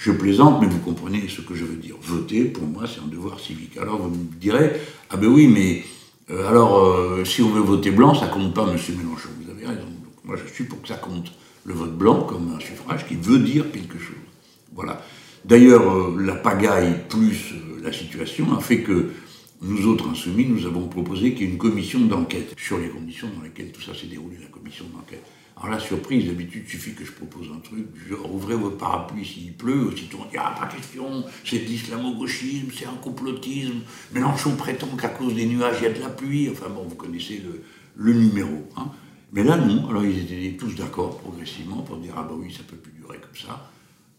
Je 0.00 0.12
plaisante, 0.12 0.62
mais 0.62 0.66
vous 0.66 0.78
comprenez 0.78 1.28
ce 1.28 1.42
que 1.42 1.54
je 1.54 1.62
veux 1.62 1.76
dire. 1.76 1.94
Voter, 2.00 2.44
pour 2.44 2.66
moi, 2.66 2.84
c'est 2.86 3.02
un 3.02 3.06
devoir 3.06 3.38
civique. 3.38 3.76
Alors 3.76 3.98
vous 3.98 4.08
me 4.08 4.40
direz, 4.40 4.72
ah 5.10 5.18
ben 5.18 5.26
oui, 5.26 5.46
mais 5.46 5.84
euh, 6.30 6.48
alors 6.48 6.78
euh, 6.78 7.22
si 7.26 7.42
on 7.42 7.50
veut 7.50 7.60
voter 7.60 7.90
blanc, 7.90 8.14
ça 8.14 8.28
compte 8.28 8.54
pas, 8.54 8.64
monsieur 8.64 8.94
Mélenchon. 8.94 9.28
Vous 9.42 9.50
avez 9.50 9.66
raison. 9.66 9.88
moi, 10.24 10.36
je 10.42 10.50
suis 10.50 10.64
pour 10.64 10.80
que 10.80 10.88
ça 10.88 10.94
compte. 10.94 11.30
Le 11.64 11.74
vote 11.74 11.98
blanc 11.98 12.22
comme 12.22 12.50
un 12.56 12.60
suffrage 12.60 13.06
qui 13.06 13.14
veut 13.14 13.40
dire 13.40 13.70
quelque 13.70 13.98
chose. 13.98 14.16
Voilà. 14.74 15.04
D'ailleurs, 15.44 15.94
euh, 15.94 16.16
la 16.18 16.34
pagaille 16.34 16.96
plus 17.10 17.52
la 17.82 17.92
situation 17.92 18.56
a 18.56 18.60
fait 18.60 18.80
que 18.80 19.10
nous 19.60 19.86
autres 19.86 20.08
insoumis, 20.08 20.46
nous 20.46 20.64
avons 20.64 20.88
proposé 20.88 21.34
qu'il 21.34 21.42
y 21.42 21.50
ait 21.50 21.52
une 21.52 21.58
commission 21.58 22.00
d'enquête 22.00 22.54
sur 22.56 22.78
les 22.78 22.88
conditions 22.88 23.28
dans 23.36 23.42
lesquelles 23.42 23.70
tout 23.70 23.82
ça 23.82 23.94
s'est 23.94 24.06
déroulé, 24.06 24.38
la 24.40 24.48
commission 24.48 24.86
d'enquête. 24.94 25.24
Alors 25.62 25.74
la 25.74 25.78
surprise, 25.78 26.26
d'habitude, 26.26 26.66
suffit 26.66 26.94
que 26.94 27.04
je 27.04 27.12
propose 27.12 27.48
un 27.54 27.60
truc, 27.60 27.86
genre 28.08 28.34
ouvrez 28.34 28.54
votre 28.54 28.78
parapluie 28.78 29.26
s'il 29.26 29.52
pleut, 29.52 29.88
aussitôt 29.88 30.18
on 30.22 30.30
dit 30.30 30.38
ah 30.38 30.54
pas 30.58 30.66
question, 30.66 31.22
c'est 31.44 31.58
de 31.58 31.64
l'islamo-gauchisme, 31.64 32.68
c'est 32.74 32.86
un 32.86 32.94
complotisme, 32.94 33.80
Mélenchon 34.14 34.56
prétend 34.56 34.86
qu'à 34.96 35.10
cause 35.10 35.34
des 35.34 35.44
nuages 35.44 35.76
il 35.80 35.84
y 35.84 35.86
a 35.86 35.92
de 35.92 36.00
la 36.00 36.08
pluie, 36.08 36.48
enfin 36.50 36.70
bon, 36.70 36.84
vous 36.88 36.94
connaissez 36.94 37.42
le, 37.96 38.14
numéro. 38.14 38.66
Hein. 38.78 38.86
Mais 39.32 39.44
là 39.44 39.58
non, 39.58 39.90
alors 39.90 40.02
ils 40.02 40.20
étaient 40.20 40.56
tous 40.56 40.74
d'accord 40.76 41.18
progressivement 41.18 41.82
pour 41.82 41.98
dire 41.98 42.14
ah 42.16 42.22
bah 42.22 42.34
oui, 42.38 42.50
ça 42.50 42.62
peut 42.66 42.76
plus 42.76 42.92
durer 42.92 43.18
comme 43.18 43.36
ça. 43.36 43.70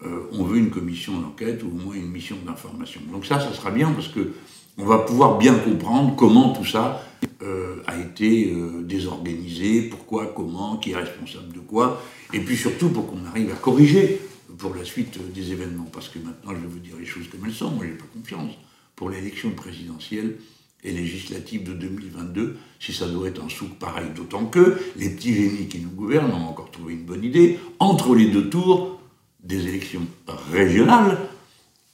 Euh, 0.03 0.29
on 0.33 0.43
veut 0.43 0.57
une 0.57 0.69
commission 0.69 1.19
d'enquête 1.19 1.63
ou 1.63 1.69
au 1.69 1.85
moins 1.85 1.95
une 1.95 2.09
mission 2.11 2.37
d'information. 2.45 3.01
Donc 3.11 3.25
ça, 3.25 3.39
ça 3.39 3.51
sera 3.51 3.71
bien 3.71 3.91
parce 3.91 4.09
que 4.09 4.33
on 4.77 4.85
va 4.85 4.99
pouvoir 4.99 5.39
bien 5.39 5.55
comprendre 5.55 6.15
comment 6.15 6.53
tout 6.53 6.65
ça 6.65 7.03
euh, 7.43 7.81
a 7.87 7.99
été 7.99 8.51
euh, 8.51 8.81
désorganisé, 8.83 9.83
pourquoi, 9.83 10.33
comment, 10.35 10.77
qui 10.77 10.91
est 10.91 10.95
responsable 10.95 11.53
de 11.53 11.59
quoi, 11.59 12.01
et 12.33 12.39
puis 12.39 12.55
surtout 12.55 12.89
pour 12.89 13.07
qu'on 13.07 13.25
arrive 13.25 13.51
à 13.51 13.55
corriger 13.55 14.19
pour 14.57 14.75
la 14.75 14.83
suite 14.83 15.17
des 15.33 15.51
événements. 15.51 15.89
Parce 15.91 16.09
que 16.09 16.19
maintenant, 16.19 16.51
je 16.51 16.61
vais 16.61 16.67
vous 16.67 16.79
dire 16.79 16.95
les 16.99 17.05
choses 17.05 17.27
comme 17.29 17.41
elles 17.45 17.53
sont, 17.53 17.71
moi 17.71 17.85
j'ai 17.85 17.93
pas 17.93 18.05
confiance 18.13 18.51
pour 18.95 19.09
l'élection 19.09 19.51
présidentielle 19.51 20.35
et 20.83 20.91
législative 20.91 21.63
de 21.63 21.73
2022, 21.73 22.57
si 22.79 22.93
ça 22.93 23.07
doit 23.07 23.27
être 23.27 23.43
un 23.43 23.49
souk 23.49 23.77
pareil, 23.79 24.07
d'autant 24.15 24.45
que 24.45 24.77
les 24.97 25.09
petits 25.09 25.33
génies 25.33 25.67
qui 25.67 25.79
nous 25.79 25.91
gouvernent 25.91 26.31
ont 26.31 26.47
encore 26.47 26.71
trouvé 26.71 26.93
une 26.93 27.05
bonne 27.05 27.23
idée, 27.23 27.59
entre 27.79 28.15
les 28.15 28.27
deux 28.27 28.49
tours 28.49 28.99
des 29.43 29.67
élections 29.67 30.05
régionales, 30.51 31.17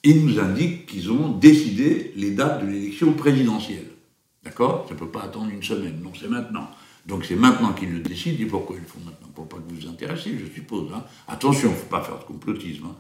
ils 0.04 0.26
nous 0.26 0.40
indiquent 0.40 0.86
qu'ils 0.86 1.12
ont 1.12 1.30
décidé 1.30 2.14
les 2.16 2.32
dates 2.32 2.66
de 2.66 2.72
l'élection 2.72 3.14
présidentielle. 3.14 3.88
D'accord? 4.48 4.86
Ça 4.88 4.94
ne 4.94 5.00
peut 5.00 5.10
pas 5.10 5.24
attendre 5.24 5.50
une 5.52 5.62
semaine, 5.62 6.00
non, 6.02 6.14
c'est 6.18 6.30
maintenant. 6.30 6.72
Donc 7.06 7.26
c'est 7.26 7.36
maintenant 7.36 7.74
qu'ils 7.74 7.92
le 7.92 8.00
décident, 8.00 8.42
et 8.42 8.46
pourquoi 8.46 8.78
ils 8.78 8.82
le 8.82 8.88
font 8.88 9.00
maintenant? 9.00 9.28
Pour 9.36 9.46
pas 9.46 9.58
que 9.58 9.64
vous 9.68 9.82
vous 9.82 9.90
intéressiez, 9.90 10.40
je 10.40 10.54
suppose. 10.54 10.90
Hein. 10.96 11.04
Attention, 11.28 11.68
il 11.68 11.72
ne 11.72 11.78
faut 11.78 11.88
pas 11.88 12.02
faire 12.02 12.18
de 12.18 12.24
complotisme. 12.24 12.86
Hein. 12.86 12.96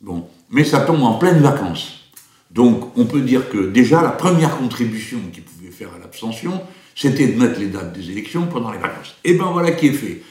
Bon, 0.00 0.26
mais 0.48 0.64
ça 0.64 0.80
tombe 0.80 1.02
en 1.02 1.18
pleine 1.18 1.42
vacances. 1.42 2.10
Donc 2.50 2.96
on 2.96 3.04
peut 3.04 3.20
dire 3.20 3.50
que 3.50 3.58
déjà 3.68 4.00
la 4.00 4.10
première 4.10 4.56
contribution 4.56 5.18
qu'ils 5.34 5.42
pouvaient 5.42 5.70
faire 5.70 5.90
à 5.94 5.98
l'abstention, 5.98 6.62
c'était 6.94 7.28
de 7.28 7.38
mettre 7.38 7.60
les 7.60 7.66
dates 7.66 7.92
des 7.92 8.10
élections 8.10 8.46
pendant 8.46 8.70
les 8.72 8.78
vacances. 8.78 9.16
Et 9.22 9.34
ben 9.34 9.50
voilà 9.52 9.72
qui 9.72 9.88
est 9.88 9.92
fait. 9.92 10.22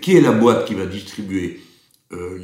Qui 0.00 0.16
est 0.16 0.20
la 0.20 0.32
boîte 0.32 0.66
qui 0.66 0.74
va 0.74 0.86
distribuer 0.86 1.60
euh, 2.12 2.38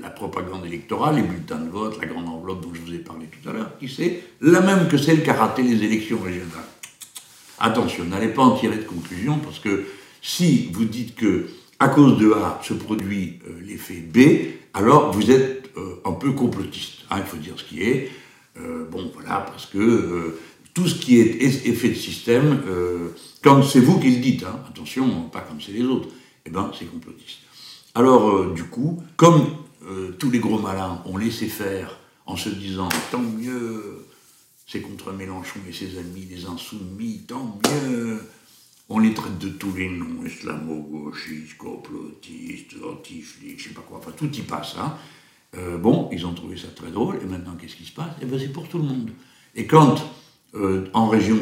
la 0.00 0.08
propagande 0.08 0.64
électorale, 0.64 1.16
les 1.16 1.22
bulletins 1.22 1.58
de 1.58 1.68
vote, 1.68 1.98
la 2.00 2.06
grande 2.06 2.28
enveloppe 2.28 2.62
dont 2.62 2.72
je 2.72 2.80
vous 2.80 2.94
ai 2.94 2.98
parlé 2.98 3.26
tout 3.26 3.46
à 3.48 3.52
l'heure, 3.52 3.76
qui 3.78 3.90
c'est 3.90 4.22
la 4.40 4.60
même 4.60 4.88
que 4.88 4.96
celle 4.96 5.22
qui 5.22 5.28
a 5.28 5.34
raté 5.34 5.62
les 5.62 5.84
élections 5.84 6.18
régionales. 6.18 6.64
Attention, 7.58 8.04
n'allez 8.04 8.28
pas 8.28 8.42
en 8.42 8.56
tirer 8.56 8.78
de 8.78 8.84
conclusion, 8.84 9.38
parce 9.38 9.58
que 9.58 9.84
si 10.22 10.70
vous 10.72 10.86
dites 10.86 11.14
que 11.14 11.46
à 11.78 11.88
cause 11.88 12.18
de 12.18 12.32
A 12.32 12.58
se 12.62 12.72
produit 12.72 13.38
euh, 13.46 13.60
l'effet 13.66 13.96
B, 13.96 14.54
alors 14.72 15.12
vous 15.12 15.30
êtes 15.30 15.70
euh, 15.76 16.00
un 16.06 16.12
peu 16.12 16.32
complotiste. 16.32 17.00
Hein, 17.10 17.18
il 17.18 17.26
faut 17.26 17.36
dire 17.36 17.54
ce 17.58 17.64
qui 17.64 17.82
est. 17.82 18.10
bon, 18.90 19.10
voilà, 19.12 19.40
parce 19.40 19.66
que 19.66 20.38
tout 20.72 20.88
ce 20.88 20.94
qui 20.94 21.20
est 21.20 21.42
effet 21.42 21.90
de 21.90 21.94
système, 21.94 22.62
comme 23.42 23.62
c'est 23.62 23.80
vous 23.80 24.00
qui 24.00 24.10
le 24.10 24.22
dites, 24.22 24.44
hein, 24.44 24.58
attention, 24.70 25.28
pas 25.28 25.40
comme 25.40 25.60
c'est 25.60 25.72
les 25.72 25.82
autres, 25.82 26.08
eh 26.46 26.50
ben 26.50 26.70
c'est 26.78 26.86
complotiste. 26.86 27.43
Alors, 27.96 28.28
euh, 28.28 28.52
du 28.52 28.64
coup, 28.64 29.00
comme 29.16 29.46
euh, 29.86 30.10
tous 30.18 30.28
les 30.28 30.40
gros 30.40 30.58
malins 30.58 31.00
ont 31.06 31.16
laissé 31.16 31.46
faire 31.46 31.96
en 32.26 32.36
se 32.36 32.48
disant 32.48 32.88
tant 33.12 33.22
mieux, 33.22 34.04
c'est 34.66 34.80
contre 34.80 35.12
Mélenchon 35.12 35.60
et 35.68 35.72
ses 35.72 35.96
amis, 35.98 36.26
les 36.28 36.44
insoumis, 36.46 37.22
tant 37.28 37.60
mieux, 37.64 38.20
on 38.88 38.98
les 38.98 39.14
traite 39.14 39.38
de 39.38 39.48
tous 39.48 39.72
les 39.74 39.88
noms, 39.88 40.26
islamo-gauchistes, 40.26 41.56
complotistes, 41.56 42.74
anti-flics, 42.84 43.60
je 43.60 43.68
sais 43.68 43.74
pas 43.74 43.82
quoi, 43.82 43.98
enfin 43.98 44.10
tout 44.16 44.32
y 44.32 44.42
passe. 44.42 44.74
Hein. 44.76 44.96
Euh, 45.56 45.78
bon, 45.78 46.08
ils 46.10 46.26
ont 46.26 46.34
trouvé 46.34 46.56
ça 46.56 46.68
très 46.74 46.90
drôle, 46.90 47.20
et 47.22 47.26
maintenant 47.26 47.54
qu'est-ce 47.54 47.76
qui 47.76 47.84
se 47.84 47.92
passe? 47.92 48.10
Eh 48.20 48.26
bien 48.26 48.40
c'est 48.40 48.52
pour 48.52 48.68
tout 48.68 48.78
le 48.78 48.84
monde. 48.84 49.10
Et 49.54 49.66
quand, 49.66 50.02
en 50.92 51.08
région 51.08 51.38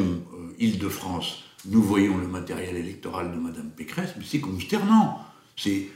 Île-de-France, 0.59 1.45
nous 1.65 1.81
voyons 1.81 2.17
le 2.17 2.27
matériel 2.27 2.75
électoral 2.75 3.31
de 3.31 3.39
Madame 3.39 3.69
Pécresse, 3.75 4.13
c'est 4.23 4.39
consternant. 4.39 5.19
C'est 5.55 5.87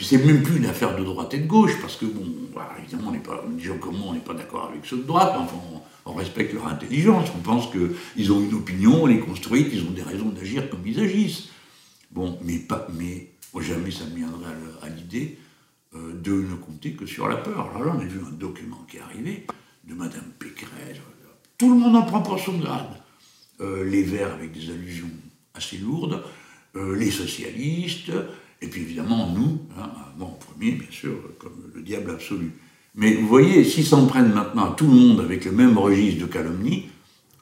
c'est 0.00 0.24
même 0.24 0.42
plus 0.42 0.58
une 0.58 0.66
affaire 0.66 0.96
de 0.96 1.04
droite 1.04 1.34
et 1.34 1.38
de 1.38 1.46
gauche, 1.46 1.80
parce 1.80 1.96
que, 1.96 2.06
bon, 2.06 2.24
évidemment, 2.78 3.08
on 3.08 3.12
n'est 3.12 3.18
pas, 3.18 3.44
comme 3.80 3.96
moi, 3.96 4.08
on 4.10 4.14
n'est 4.14 4.20
pas 4.20 4.34
d'accord 4.34 4.68
avec 4.70 4.84
ceux 4.86 4.98
de 4.98 5.02
droite, 5.02 5.34
enfin, 5.36 5.56
on, 6.06 6.12
respecte 6.14 6.54
leur 6.54 6.68
intelligence, 6.68 7.28
on 7.34 7.40
pense 7.40 7.68
qu'ils 7.70 8.32
ont 8.32 8.40
une 8.40 8.54
opinion, 8.54 9.02
on 9.02 9.06
les 9.06 9.20
construit, 9.20 9.68
qu'ils 9.68 9.82
ont 9.82 9.90
des 9.90 10.02
raisons 10.02 10.28
d'agir 10.28 10.68
comme 10.70 10.86
ils 10.86 11.00
agissent. 11.00 11.48
Bon, 12.10 12.38
mais, 12.44 12.58
pas, 12.58 12.86
mais 12.96 13.30
jamais 13.60 13.90
ça 13.90 14.04
me 14.04 14.16
viendrait 14.16 14.52
à, 14.82 14.88
l'idée 14.88 15.38
euh, 15.94 16.12
de 16.12 16.32
ne 16.32 16.54
compter 16.54 16.92
que 16.92 17.06
sur 17.06 17.28
la 17.28 17.36
peur. 17.36 17.70
Alors 17.74 17.84
là, 17.84 17.94
on 17.96 18.00
a 18.00 18.04
vu 18.04 18.20
un 18.24 18.32
document 18.32 18.84
qui 18.88 18.98
est 18.98 19.00
arrivé 19.00 19.46
de 19.84 19.94
Madame 19.94 20.30
Pécresse, 20.38 20.98
tout 21.58 21.72
le 21.72 21.78
monde 21.78 21.96
en 21.96 22.02
prend 22.02 22.20
pour 22.20 22.38
son 22.38 22.58
grade. 22.58 22.90
Euh, 23.60 23.84
les 23.84 24.02
Verts 24.02 24.32
avec 24.32 24.52
des 24.52 24.70
allusions 24.70 25.10
assez 25.54 25.78
lourdes, 25.78 26.22
euh, 26.74 26.96
les 26.96 27.10
socialistes, 27.10 28.10
et 28.64 28.66
puis 28.66 28.80
évidemment, 28.80 29.30
nous, 29.30 29.60
hein, 29.78 29.90
moi 30.16 30.28
en 30.28 30.30
premier, 30.30 30.72
bien 30.72 30.90
sûr, 30.90 31.12
comme 31.38 31.70
le 31.74 31.82
diable 31.82 32.12
absolu. 32.12 32.52
Mais 32.94 33.12
vous 33.12 33.28
voyez, 33.28 33.62
s'ils 33.62 33.84
s'en 33.84 34.06
prennent 34.06 34.32
maintenant 34.32 34.72
à 34.72 34.74
tout 34.74 34.86
le 34.86 34.94
monde 34.94 35.20
avec 35.20 35.44
le 35.44 35.52
même 35.52 35.76
registre 35.76 36.22
de 36.22 36.26
calomnie, 36.26 36.86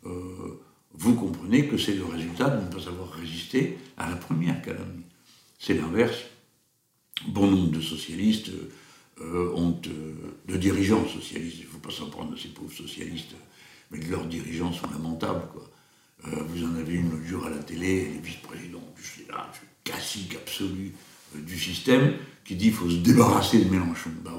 euh, 0.05 0.11
vous 0.95 1.15
comprenez 1.15 1.69
que 1.69 1.79
c'est 1.79 1.95
le 1.95 2.05
résultat 2.05 2.51
de 2.51 2.65
ne 2.65 2.69
pas 2.69 2.89
avoir 2.89 3.13
résisté 3.13 3.79
à 3.97 4.11
la 4.11 4.17
première 4.17 4.61
calomnie. 4.63 5.05
C'est 5.61 5.75
l'inverse. 5.75 6.19
Bon 7.29 7.49
nombre 7.49 7.71
de 7.71 7.81
socialistes 7.81 8.51
euh, 9.21 9.53
ont, 9.55 9.81
euh, 9.87 10.15
de 10.49 10.57
dirigeants 10.57 11.07
socialistes, 11.07 11.59
il 11.61 11.67
ne 11.67 11.71
faut 11.71 11.79
pas 11.79 11.93
s'en 11.93 12.11
prendre 12.11 12.33
de 12.33 12.37
ces 12.37 12.49
pauvres 12.49 12.73
socialistes, 12.73 13.37
mais 13.93 14.01
leurs 14.11 14.27
dirigeants 14.27 14.73
sont 14.73 14.91
lamentables. 14.91 15.47
Quoi. 15.53 15.71
vous 16.49 16.65
en 16.65 16.75
avez 16.75 16.95
une 16.95 17.11
l'autre 17.11 17.27
jour 17.27 17.47
à 17.47 17.51
la 17.51 17.59
télé, 17.59 18.07
les 18.07 18.19
vice-présidents, 18.19 18.93
je 18.97 19.07
suis 19.07 19.27
classique 19.85 20.35
absolu 20.35 20.93
du 21.39 21.59
système 21.59 22.15
qui 22.45 22.57
dit 22.57 22.67
qu'il 22.67 22.75
faut 22.75 22.91
se 22.91 22.97
débarrasser 22.97 23.65
de 23.65 23.71
Mélenchon. 23.71 24.11
Bah 24.25 24.33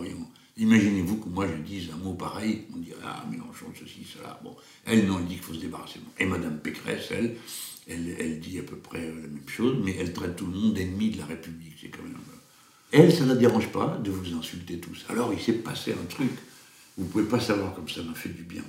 imaginez-vous 0.57 1.17
que 1.17 1.29
moi 1.29 1.47
je 1.47 1.61
dise 1.61 1.89
un 1.93 1.97
mot 1.97 2.13
pareil, 2.13 2.65
on 2.73 2.77
dirait 2.77 2.97
ah 3.03 3.25
Mélenchon, 3.29 3.67
ceci, 3.79 4.05
cela. 4.05 4.39
Bon, 4.43 4.55
elle 4.85 5.05
non, 5.07 5.19
elle 5.19 5.25
dit 5.25 5.35
qu'il 5.35 5.43
faut 5.43 5.53
se 5.53 5.59
débarrasser. 5.59 5.99
Et 6.19 6.25
Madame 6.25 6.59
Pécresse, 6.59 7.09
elle, 7.11 7.35
elle, 7.87 8.39
dit 8.39 8.59
à 8.59 8.63
peu 8.63 8.77
près 8.77 9.01
la 9.01 9.13
même 9.13 9.39
chose, 9.47 9.77
mais 9.83 9.95
elle 9.99 10.13
traite 10.13 10.35
tout 10.35 10.45
le 10.45 10.53
monde 10.53 10.73
d'ennemi 10.73 11.09
de 11.11 11.17
la 11.17 11.25
République. 11.25 11.73
C'est 11.81 11.89
quand 11.89 12.03
même. 12.03 12.13
Euh, 12.13 12.37
elle, 12.91 13.13
ça 13.13 13.23
ne 13.23 13.29
la 13.29 13.35
dérange 13.35 13.71
pas 13.71 13.99
de 14.03 14.11
vous 14.11 14.37
insulter 14.37 14.77
tous. 14.77 15.05
Alors 15.09 15.33
il 15.33 15.39
s'est 15.39 15.53
passé 15.53 15.93
un 15.93 16.05
truc. 16.05 16.31
Vous 16.97 17.05
ne 17.05 17.09
pouvez 17.09 17.25
pas 17.25 17.39
savoir 17.39 17.73
comme 17.73 17.89
ça 17.89 18.03
m'a 18.03 18.13
fait 18.13 18.29
du 18.29 18.43
bien. 18.43 18.63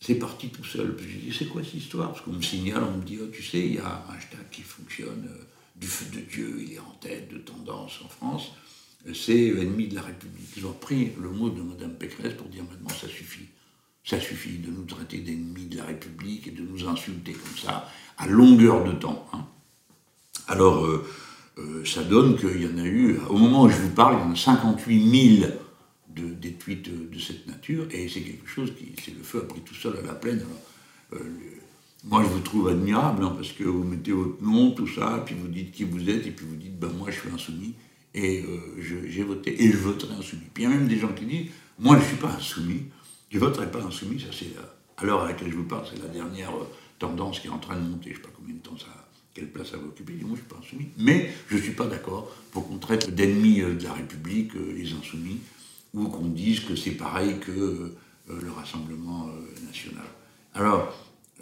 C'est 0.00 0.14
parti 0.14 0.50
tout 0.50 0.64
seul. 0.64 0.94
Puis 0.94 1.10
j'ai 1.10 1.18
dit, 1.18 1.36
c'est 1.36 1.46
quoi 1.46 1.64
cette 1.64 1.74
histoire? 1.74 2.12
Parce 2.12 2.24
qu'on 2.24 2.32
me 2.32 2.42
signale, 2.42 2.84
on 2.84 2.98
me 2.98 3.02
dit, 3.02 3.18
oh, 3.20 3.26
tu 3.32 3.42
sais, 3.42 3.58
il 3.58 3.74
y 3.74 3.78
a 3.78 3.86
un 4.08 4.14
hashtag 4.14 4.48
qui 4.52 4.62
fonctionne. 4.62 5.28
Euh, 5.28 5.42
du 5.80 5.86
feu 5.86 6.06
de 6.14 6.20
Dieu, 6.20 6.56
il 6.60 6.72
est 6.74 6.78
en 6.78 6.96
tête 7.00 7.30
de 7.30 7.38
tendance 7.38 8.00
en 8.04 8.08
France, 8.08 8.52
c'est 9.14 9.48
ennemi 9.48 9.88
de 9.88 9.94
la 9.94 10.02
République. 10.02 10.48
Ils 10.56 10.66
ont 10.66 10.72
pris 10.72 11.12
le 11.20 11.30
mot 11.30 11.50
de 11.50 11.62
Mme 11.62 11.94
Pécresse 11.94 12.34
pour 12.34 12.48
dire 12.48 12.64
maintenant 12.64 12.88
ça 12.88 13.08
suffit. 13.08 13.46
Ça 14.04 14.20
suffit 14.20 14.58
de 14.58 14.70
nous 14.70 14.84
traiter 14.84 15.18
d'ennemis 15.18 15.66
de 15.66 15.76
la 15.76 15.84
République 15.84 16.46
et 16.48 16.52
de 16.52 16.62
nous 16.62 16.86
insulter 16.86 17.32
comme 17.32 17.56
ça 17.56 17.88
à 18.18 18.26
longueur 18.26 18.84
de 18.84 18.92
temps. 18.92 19.26
Hein. 19.32 19.44
Alors, 20.48 20.84
euh, 20.84 21.04
euh, 21.58 21.84
ça 21.84 22.04
donne 22.04 22.36
qu'il 22.38 22.62
y 22.62 22.66
en 22.66 22.78
a 22.78 22.84
eu, 22.84 23.18
au 23.28 23.36
moment 23.36 23.64
où 23.64 23.68
je 23.68 23.76
vous 23.76 23.90
parle, 23.90 24.18
il 24.18 24.20
y 24.20 24.28
en 24.28 24.32
a 24.32 24.36
58 24.36 25.38
000 25.40 25.52
de, 26.08 26.28
des 26.34 26.52
tweets 26.52 26.88
de, 26.88 27.18
cette 27.18 27.46
nature, 27.46 27.86
et 27.90 28.08
c'est 28.08 28.20
quelque 28.20 28.48
chose 28.48 28.72
qui, 28.76 28.94
c'est 29.02 29.14
le 29.16 29.22
feu 29.22 29.40
a 29.42 29.48
pris 29.48 29.60
tout 29.60 29.74
seul 29.74 29.96
à 29.96 30.02
la 30.02 30.14
plaine. 30.14 30.44
Euh, 31.12 31.18
moi, 32.08 32.22
je 32.22 32.28
vous 32.28 32.40
trouve 32.40 32.68
admirable, 32.68 33.24
hein, 33.24 33.32
parce 33.36 33.52
que 33.52 33.64
vous 33.64 33.82
mettez 33.82 34.12
votre 34.12 34.40
nom, 34.40 34.70
tout 34.70 34.86
ça, 34.86 35.22
puis 35.26 35.34
vous 35.34 35.48
dites 35.48 35.72
qui 35.72 35.82
vous 35.82 36.08
êtes, 36.08 36.24
et 36.24 36.30
puis 36.30 36.46
vous 36.46 36.54
dites, 36.54 36.78
ben 36.78 36.88
moi, 36.96 37.10
je 37.10 37.18
suis 37.18 37.30
insoumis, 37.30 37.74
et 38.14 38.44
euh, 38.44 38.80
j'ai 39.08 39.24
voté, 39.24 39.60
et 39.60 39.72
je 39.72 39.76
voterai 39.76 40.14
insoumis. 40.14 40.44
Puis 40.54 40.62
il 40.62 40.70
y 40.70 40.72
a 40.72 40.74
même 40.74 40.86
des 40.86 40.98
gens 40.98 41.12
qui 41.12 41.24
disent, 41.24 41.50
moi, 41.80 41.96
je 41.96 42.02
ne 42.02 42.06
suis 42.06 42.16
pas 42.16 42.30
insoumis, 42.30 42.84
je 43.28 43.38
ne 43.38 43.44
voterai 43.44 43.70
pas 43.70 43.82
insoumis, 43.82 44.20
ça 44.20 44.28
c'est, 44.32 44.52
à 44.96 45.04
l'heure 45.04 45.22
à 45.22 45.28
laquelle 45.28 45.50
je 45.50 45.56
vous 45.56 45.64
parle, 45.64 45.84
c'est 45.92 46.00
la 46.00 46.08
dernière 46.08 46.54
euh, 46.54 46.68
tendance 47.00 47.40
qui 47.40 47.48
est 47.48 47.50
en 47.50 47.58
train 47.58 47.74
de 47.74 47.80
monter, 47.80 48.10
je 48.10 48.18
ne 48.18 48.22
sais 48.22 48.22
pas 48.22 48.34
combien 48.36 48.54
de 48.54 48.60
temps 48.60 48.78
ça 48.78 48.86
quelle 49.34 49.50
place 49.50 49.72
ça 49.72 49.76
va 49.76 49.84
occuper, 49.84 50.14
moi 50.14 50.22
je 50.22 50.30
ne 50.30 50.36
suis 50.36 50.46
pas 50.46 50.56
insoumis, 50.58 50.88
mais 50.96 51.30
je 51.48 51.56
ne 51.56 51.60
suis 51.60 51.74
pas 51.74 51.84
d'accord 51.84 52.34
pour 52.52 52.66
qu'on 52.66 52.78
traite 52.78 53.14
d'ennemis 53.14 53.60
euh, 53.60 53.74
de 53.74 53.84
la 53.84 53.92
République 53.92 54.52
les 54.54 54.92
insoumis, 54.94 55.40
ou 55.92 56.06
qu'on 56.08 56.28
dise 56.28 56.60
que 56.60 56.74
c'est 56.74 56.92
pareil 56.92 57.38
que 57.40 57.92
le 58.28 58.50
Rassemblement 58.50 59.30
national. 59.66 60.04
Alors, 60.54 60.92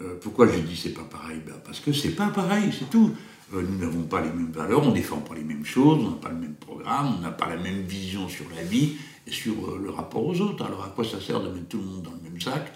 euh, 0.01 0.15
pourquoi 0.21 0.47
je 0.47 0.59
dis 0.59 0.75
c'est 0.75 0.93
pas 0.93 1.03
pareil 1.03 1.39
ben 1.45 1.55
Parce 1.63 1.79
que 1.79 1.93
c'est 1.93 2.15
pas 2.15 2.27
pareil, 2.27 2.69
c'est 2.77 2.89
tout. 2.89 3.11
Euh, 3.53 3.61
nous 3.61 3.77
n'avons 3.77 4.03
pas 4.03 4.21
les 4.21 4.29
mêmes 4.29 4.51
valeurs, 4.51 4.83
on 4.83 4.89
ne 4.89 4.95
défend 4.95 5.19
pas 5.19 5.35
les 5.35 5.43
mêmes 5.43 5.65
choses, 5.65 5.99
on 6.03 6.11
n'a 6.11 6.17
pas 6.17 6.29
le 6.29 6.35
même 6.35 6.55
programme, 6.55 7.15
on 7.17 7.21
n'a 7.21 7.31
pas 7.31 7.47
la 7.47 7.57
même 7.57 7.81
vision 7.81 8.27
sur 8.27 8.45
la 8.53 8.63
vie 8.63 8.95
et 9.25 9.31
sur 9.31 9.53
euh, 9.53 9.79
le 9.81 9.89
rapport 9.89 10.25
aux 10.25 10.41
autres. 10.41 10.65
Alors 10.65 10.83
à 10.83 10.89
quoi 10.89 11.05
ça 11.05 11.21
sert 11.21 11.41
de 11.41 11.49
mettre 11.49 11.69
tout 11.69 11.77
le 11.77 11.85
monde 11.85 12.01
dans 12.03 12.11
le 12.11 12.29
même 12.29 12.41
sac 12.41 12.73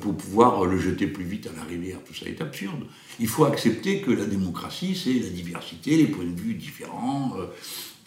pour 0.00 0.16
pouvoir 0.16 0.64
le 0.64 0.78
jeter 0.78 1.08
plus 1.08 1.24
vite 1.24 1.48
à 1.48 1.52
la 1.56 1.64
rivière? 1.64 1.98
Tout 2.06 2.14
ça 2.14 2.26
est 2.26 2.40
absurde. 2.40 2.86
Il 3.18 3.26
faut 3.28 3.44
accepter 3.44 4.00
que 4.00 4.12
la 4.12 4.24
démocratie, 4.24 4.94
c'est 4.94 5.12
la 5.12 5.28
diversité, 5.28 5.96
les 5.96 6.06
points 6.06 6.24
de 6.24 6.40
vue 6.40 6.54
différents, 6.54 7.36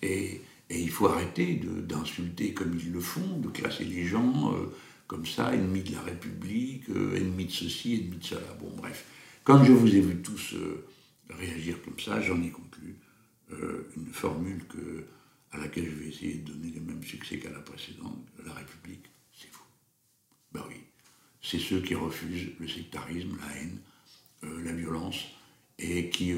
et, 0.02 0.42
il 0.72 0.90
faut 0.90 1.08
arrêter 1.08 1.62
d'insulter 1.88 2.54
comme 2.54 2.76
ils 2.82 2.92
le 2.92 3.00
font, 3.00 3.38
de 3.38 3.50
classer 3.50 3.84
les 3.84 4.06
gens 4.06 4.56
comme 5.08 5.26
ça, 5.26 5.54
ennemi 5.54 5.82
de 5.82 5.94
la 5.94 6.02
République, 6.02 6.90
euh, 6.90 7.16
ennemi 7.16 7.46
de 7.46 7.52
ceci, 7.52 7.96
ennemi 7.96 8.18
de 8.18 8.24
cela. 8.24 8.54
Bon, 8.60 8.72
bref. 8.76 9.06
Comme 9.44 9.64
je 9.64 9.72
vous 9.72 9.96
ai 9.96 10.02
vu 10.02 10.22
tous 10.22 10.54
euh, 10.54 10.86
réagir 11.30 11.82
comme 11.84 12.00
ça, 12.00 12.20
j'en 12.22 12.42
ai 12.42 12.50
conclu 12.50 12.96
euh, 13.52 13.88
une 13.96 14.08
formule 14.08 14.66
que, 14.68 15.06
à 15.52 15.58
laquelle 15.58 15.86
je 15.86 15.96
vais 15.96 16.08
essayer 16.08 16.36
de 16.36 16.52
donner 16.52 16.72
le 16.72 16.82
même 16.82 17.04
succès 17.04 17.38
qu'à 17.38 17.52
la 17.52 17.60
précédente. 17.60 18.26
La 18.46 18.54
République, 18.54 19.06
c'est 19.32 19.52
vous. 19.54 19.66
Ben 20.52 20.64
oui. 20.70 20.78
C'est 21.42 21.60
ceux 21.60 21.82
qui 21.82 21.94
refusent 21.94 22.50
le 22.60 22.68
sectarisme, 22.68 23.38
la 23.40 23.62
haine, 23.62 23.78
la 24.64 24.74
violence, 24.74 25.26
et 25.78 26.10
qui 26.10 26.34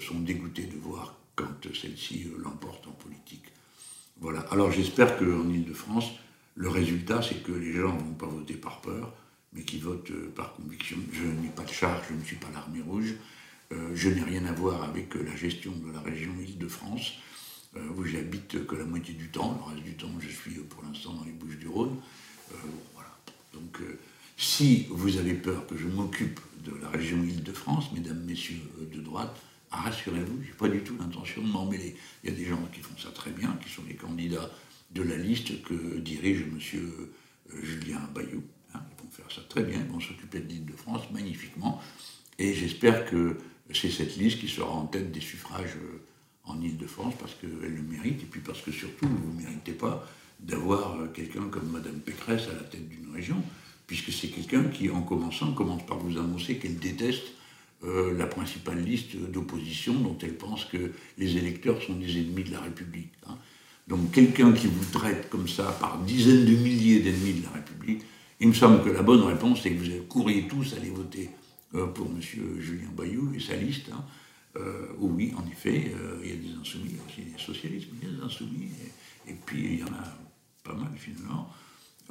sont 0.00 0.20
dégoûtés 0.20 0.64
de 0.64 0.78
voir 0.78 1.18
quand 1.34 1.74
celle-ci 1.74 2.30
l'emporte 2.38 2.86
en 2.86 2.92
politique. 2.92 3.52
Voilà. 4.18 4.40
Alors 4.50 4.72
j'espère 4.72 5.18
qu'en 5.18 5.50
Ile-de-France, 5.50 6.12
le 6.56 6.70
résultat, 6.70 7.20
c'est 7.22 7.42
que 7.42 7.52
les 7.52 7.72
gens 7.74 7.94
ne 7.94 8.00
vont 8.00 8.14
pas 8.14 8.26
voter 8.26 8.54
par 8.54 8.80
peur, 8.80 9.12
mais 9.52 9.62
qui 9.62 9.78
votent 9.78 10.10
euh, 10.10 10.32
par 10.34 10.54
conviction. 10.54 10.96
Je 11.12 11.24
n'ai 11.24 11.48
pas 11.48 11.64
de 11.64 11.70
charge, 11.70 12.06
je 12.08 12.14
ne 12.14 12.24
suis 12.24 12.36
pas 12.36 12.48
l'armée 12.52 12.80
rouge, 12.80 13.14
euh, 13.72 13.90
je 13.94 14.08
n'ai 14.08 14.22
rien 14.22 14.44
à 14.46 14.52
voir 14.52 14.82
avec 14.82 15.14
euh, 15.16 15.22
la 15.22 15.36
gestion 15.36 15.72
de 15.72 15.92
la 15.92 16.00
région 16.00 16.32
Île-de-France, 16.40 17.14
où 17.98 18.04
j'habite 18.04 18.66
que 18.66 18.74
la 18.74 18.86
moitié 18.86 19.12
du 19.12 19.28
temps. 19.28 19.60
Le 19.60 19.74
reste 19.74 19.84
du 19.84 19.94
temps, 19.96 20.08
je 20.18 20.28
suis 20.28 20.52
pour 20.62 20.82
l'instant 20.82 21.12
dans 21.12 21.24
les 21.24 21.32
Bouches 21.32 21.58
du 21.58 21.68
Rhône. 21.68 21.94
voilà. 22.94 23.10
Donc, 23.52 23.82
si 24.38 24.86
vous 24.88 25.18
avez 25.18 25.34
peur 25.34 25.66
que 25.66 25.76
je 25.76 25.86
m'occupe 25.86 26.40
de 26.64 26.72
la 26.80 26.88
région 26.88 27.22
Île-de-France, 27.22 27.92
mesdames, 27.92 28.24
messieurs 28.24 28.62
de 28.90 29.00
droite, 29.02 29.36
rassurez-vous, 29.70 30.42
je 30.42 30.48
n'ai 30.48 30.54
pas 30.54 30.68
du 30.68 30.80
tout 30.80 30.96
l'intention 30.98 31.42
de 31.42 31.48
m'emmêler. 31.48 31.94
Il 32.24 32.30
y 32.30 32.32
a 32.32 32.36
des 32.36 32.46
gens 32.46 32.66
qui 32.72 32.80
font 32.80 32.96
ça 32.96 33.10
très 33.10 33.30
bien, 33.30 33.54
qui 33.62 33.70
sont 33.70 33.82
les 33.86 33.94
candidats 33.94 34.50
de 34.90 35.02
la 35.02 35.16
liste 35.16 35.62
que 35.62 35.98
dirige 35.98 36.42
M. 36.42 36.58
Julien 37.62 38.00
Bayou. 38.14 38.42
Hein, 38.74 38.80
ils 38.90 39.02
vont 39.04 39.10
faire 39.10 39.30
ça 39.30 39.42
très 39.48 39.62
bien, 39.62 39.80
ils 39.80 39.92
vont 39.92 40.00
s'occuper 40.00 40.40
de 40.40 40.48
l'île 40.48 40.66
de 40.66 40.72
France 40.72 41.02
magnifiquement. 41.12 41.80
Et 42.38 42.54
j'espère 42.54 43.06
que 43.06 43.36
c'est 43.72 43.90
cette 43.90 44.16
liste 44.16 44.40
qui 44.40 44.48
sera 44.48 44.70
en 44.70 44.86
tête 44.86 45.10
des 45.12 45.20
suffrages 45.20 45.76
euh, 45.76 46.02
en 46.44 46.60
Ile-de-France 46.60 47.14
parce 47.18 47.34
qu'elle 47.34 47.50
le 47.50 47.82
mérite, 47.82 48.22
et 48.22 48.26
puis 48.26 48.40
parce 48.40 48.60
que 48.60 48.70
surtout, 48.70 49.06
vous 49.06 49.32
ne 49.32 49.42
méritez 49.42 49.72
pas 49.72 50.06
d'avoir 50.40 51.00
euh, 51.00 51.08
quelqu'un 51.08 51.48
comme 51.48 51.70
Madame 51.70 52.00
Pécresse 52.00 52.48
à 52.48 52.54
la 52.54 52.62
tête 52.62 52.88
d'une 52.88 53.12
région, 53.14 53.42
puisque 53.86 54.12
c'est 54.12 54.28
quelqu'un 54.28 54.64
qui, 54.64 54.90
en 54.90 55.02
commençant, 55.02 55.52
commence 55.52 55.84
par 55.86 55.98
vous 55.98 56.18
annoncer 56.18 56.58
qu'elle 56.58 56.78
déteste 56.78 57.26
euh, 57.84 58.16
la 58.16 58.26
principale 58.26 58.82
liste 58.82 59.16
d'opposition 59.16 59.94
dont 59.94 60.16
elle 60.22 60.36
pense 60.36 60.64
que 60.64 60.92
les 61.18 61.36
électeurs 61.36 61.82
sont 61.82 61.94
des 61.94 62.18
ennemis 62.18 62.44
de 62.44 62.52
la 62.52 62.60
République. 62.60 63.12
Hein. 63.26 63.36
Donc 63.86 64.10
quelqu'un 64.10 64.52
qui 64.52 64.66
vous 64.66 64.84
traite 64.92 65.30
comme 65.30 65.46
ça 65.46 65.64
par 65.80 65.98
dizaines 65.98 66.44
de 66.44 66.56
milliers 66.56 67.00
d'ennemis 67.00 67.34
de 67.34 67.44
la 67.44 67.50
République, 67.50 68.02
il 68.40 68.48
me 68.48 68.52
semble 68.52 68.82
que 68.82 68.90
la 68.90 69.02
bonne 69.02 69.22
réponse, 69.22 69.60
c'est 69.62 69.72
que 69.72 69.78
vous 69.78 70.02
courriez 70.04 70.46
tous 70.48 70.74
aller 70.74 70.90
voter 70.90 71.30
euh, 71.74 71.86
pour 71.86 72.06
M. 72.06 72.20
Julien 72.20 72.90
Bayou 72.96 73.32
et 73.34 73.40
sa 73.40 73.56
liste. 73.56 73.90
Hein. 73.92 74.04
Euh, 74.56 74.88
oui, 74.98 75.32
en 75.36 75.46
effet, 75.50 75.92
euh, 75.94 76.20
il 76.22 76.30
y 76.30 76.32
a 76.32 76.36
des 76.36 76.60
insoumis, 76.60 76.90
il 76.90 76.96
y 76.96 77.00
a 77.00 77.02
aussi 77.04 77.30
des 77.32 77.38
socialistes, 77.38 77.88
il 78.02 78.08
y 78.08 78.12
a 78.12 78.16
des 78.16 78.22
insoumis, 78.22 78.68
et, 79.28 79.34
puis 79.34 79.74
il 79.74 79.80
y 79.80 79.84
en 79.84 79.88
a 79.88 80.16
pas 80.64 80.74
mal 80.74 80.92
finalement. 80.96 81.50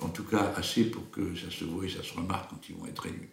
En 0.02 0.10
tout 0.10 0.24
cas, 0.24 0.54
assez 0.56 0.86
pour 0.86 1.10
que 1.10 1.36
ça 1.36 1.50
se 1.50 1.64
voie 1.64 1.86
et 1.86 1.90
ça 1.90 2.04
se 2.04 2.14
remarque 2.14 2.50
quand 2.50 2.70
ils 2.70 2.76
vont 2.76 2.86
être 2.86 3.06
élus. 3.06 3.30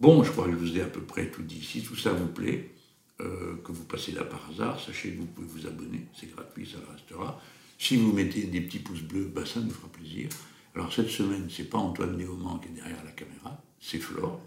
Bon, 0.00 0.22
je 0.22 0.30
crois 0.30 0.46
que 0.46 0.52
je 0.52 0.56
vous 0.56 0.78
ai 0.78 0.82
à 0.82 0.86
peu 0.86 1.00
près 1.00 1.30
tout 1.30 1.42
dit. 1.42 1.62
Si 1.62 1.82
tout 1.82 1.96
ça 1.96 2.12
vous 2.12 2.26
plaît, 2.28 2.74
que 3.18 3.72
vous 3.72 3.84
passez 3.84 4.12
là 4.12 4.22
par 4.22 4.48
hasard, 4.48 4.78
sachez 4.78 5.10
que 5.10 5.18
vous 5.18 5.26
pouvez 5.26 5.48
vous 5.48 5.66
abonner, 5.66 6.06
c'est 6.14 6.30
gratuit, 6.30 6.68
ça 6.70 6.78
le 6.78 6.94
restera. 6.94 7.40
Si 7.78 7.96
vous 7.96 8.12
mettez 8.12 8.42
des 8.42 8.60
petits 8.60 8.80
pouces 8.80 9.02
bleus, 9.02 9.30
bah, 9.32 9.46
ça 9.46 9.60
nous 9.60 9.70
fera 9.70 9.88
plaisir. 9.88 10.28
Alors 10.74 10.92
cette 10.92 11.08
semaine, 11.08 11.48
c'est 11.48 11.70
pas 11.70 11.78
Antoine 11.78 12.16
Néauman 12.16 12.58
qui 12.58 12.68
est 12.68 12.72
derrière 12.72 13.04
la 13.04 13.12
caméra, 13.12 13.62
c'est 13.80 13.98
Flore. 13.98 14.40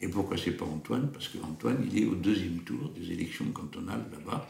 Et 0.00 0.08
pourquoi 0.08 0.36
c'est 0.36 0.52
pas 0.52 0.64
Antoine? 0.64 1.10
Parce 1.12 1.28
qu'Antoine, 1.28 1.86
il 1.90 2.02
est 2.02 2.06
au 2.06 2.14
deuxième 2.14 2.60
tour 2.60 2.90
des 2.90 3.12
élections 3.12 3.50
cantonales 3.52 4.04
là-bas, 4.10 4.48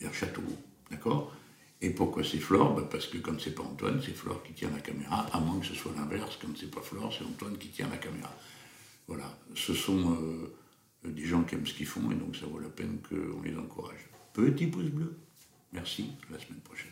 vers 0.00 0.14
Châteauroux. 0.14 0.58
D'accord? 0.90 1.34
Et 1.82 1.90
pourquoi 1.90 2.22
c'est 2.22 2.38
Flore? 2.38 2.74
Bah, 2.74 2.88
Parce 2.90 3.06
que 3.06 3.18
quand 3.18 3.40
c'est 3.40 3.54
pas 3.54 3.62
Antoine, 3.62 4.00
c'est 4.04 4.14
Flore 4.14 4.42
qui 4.42 4.52
tient 4.52 4.70
la 4.70 4.80
caméra, 4.80 5.26
à 5.32 5.40
moins 5.40 5.58
que 5.60 5.66
ce 5.66 5.74
soit 5.74 5.92
l'inverse, 5.96 6.38
quand 6.40 6.48
c'est 6.58 6.70
pas 6.70 6.82
Flore, 6.82 7.12
c'est 7.16 7.24
Antoine 7.24 7.56
qui 7.56 7.68
tient 7.68 7.88
la 7.88 7.96
caméra. 7.96 8.34
Voilà, 9.08 9.38
ce 9.54 9.74
sont 9.74 10.14
euh, 10.14 10.54
des 11.04 11.24
gens 11.24 11.42
qui 11.42 11.54
aiment 11.54 11.66
ce 11.66 11.74
qu'ils 11.74 11.86
font 11.86 12.10
et 12.10 12.14
donc 12.14 12.36
ça 12.36 12.46
vaut 12.46 12.60
la 12.60 12.68
peine 12.68 12.98
qu'on 13.08 13.42
les 13.42 13.56
encourage. 13.56 14.08
Petit 14.34 14.66
pouce 14.66 14.90
bleu. 14.90 15.18
Merci, 15.72 16.12
la 16.30 16.38
semaine 16.38 16.60
prochaine. 16.60 16.89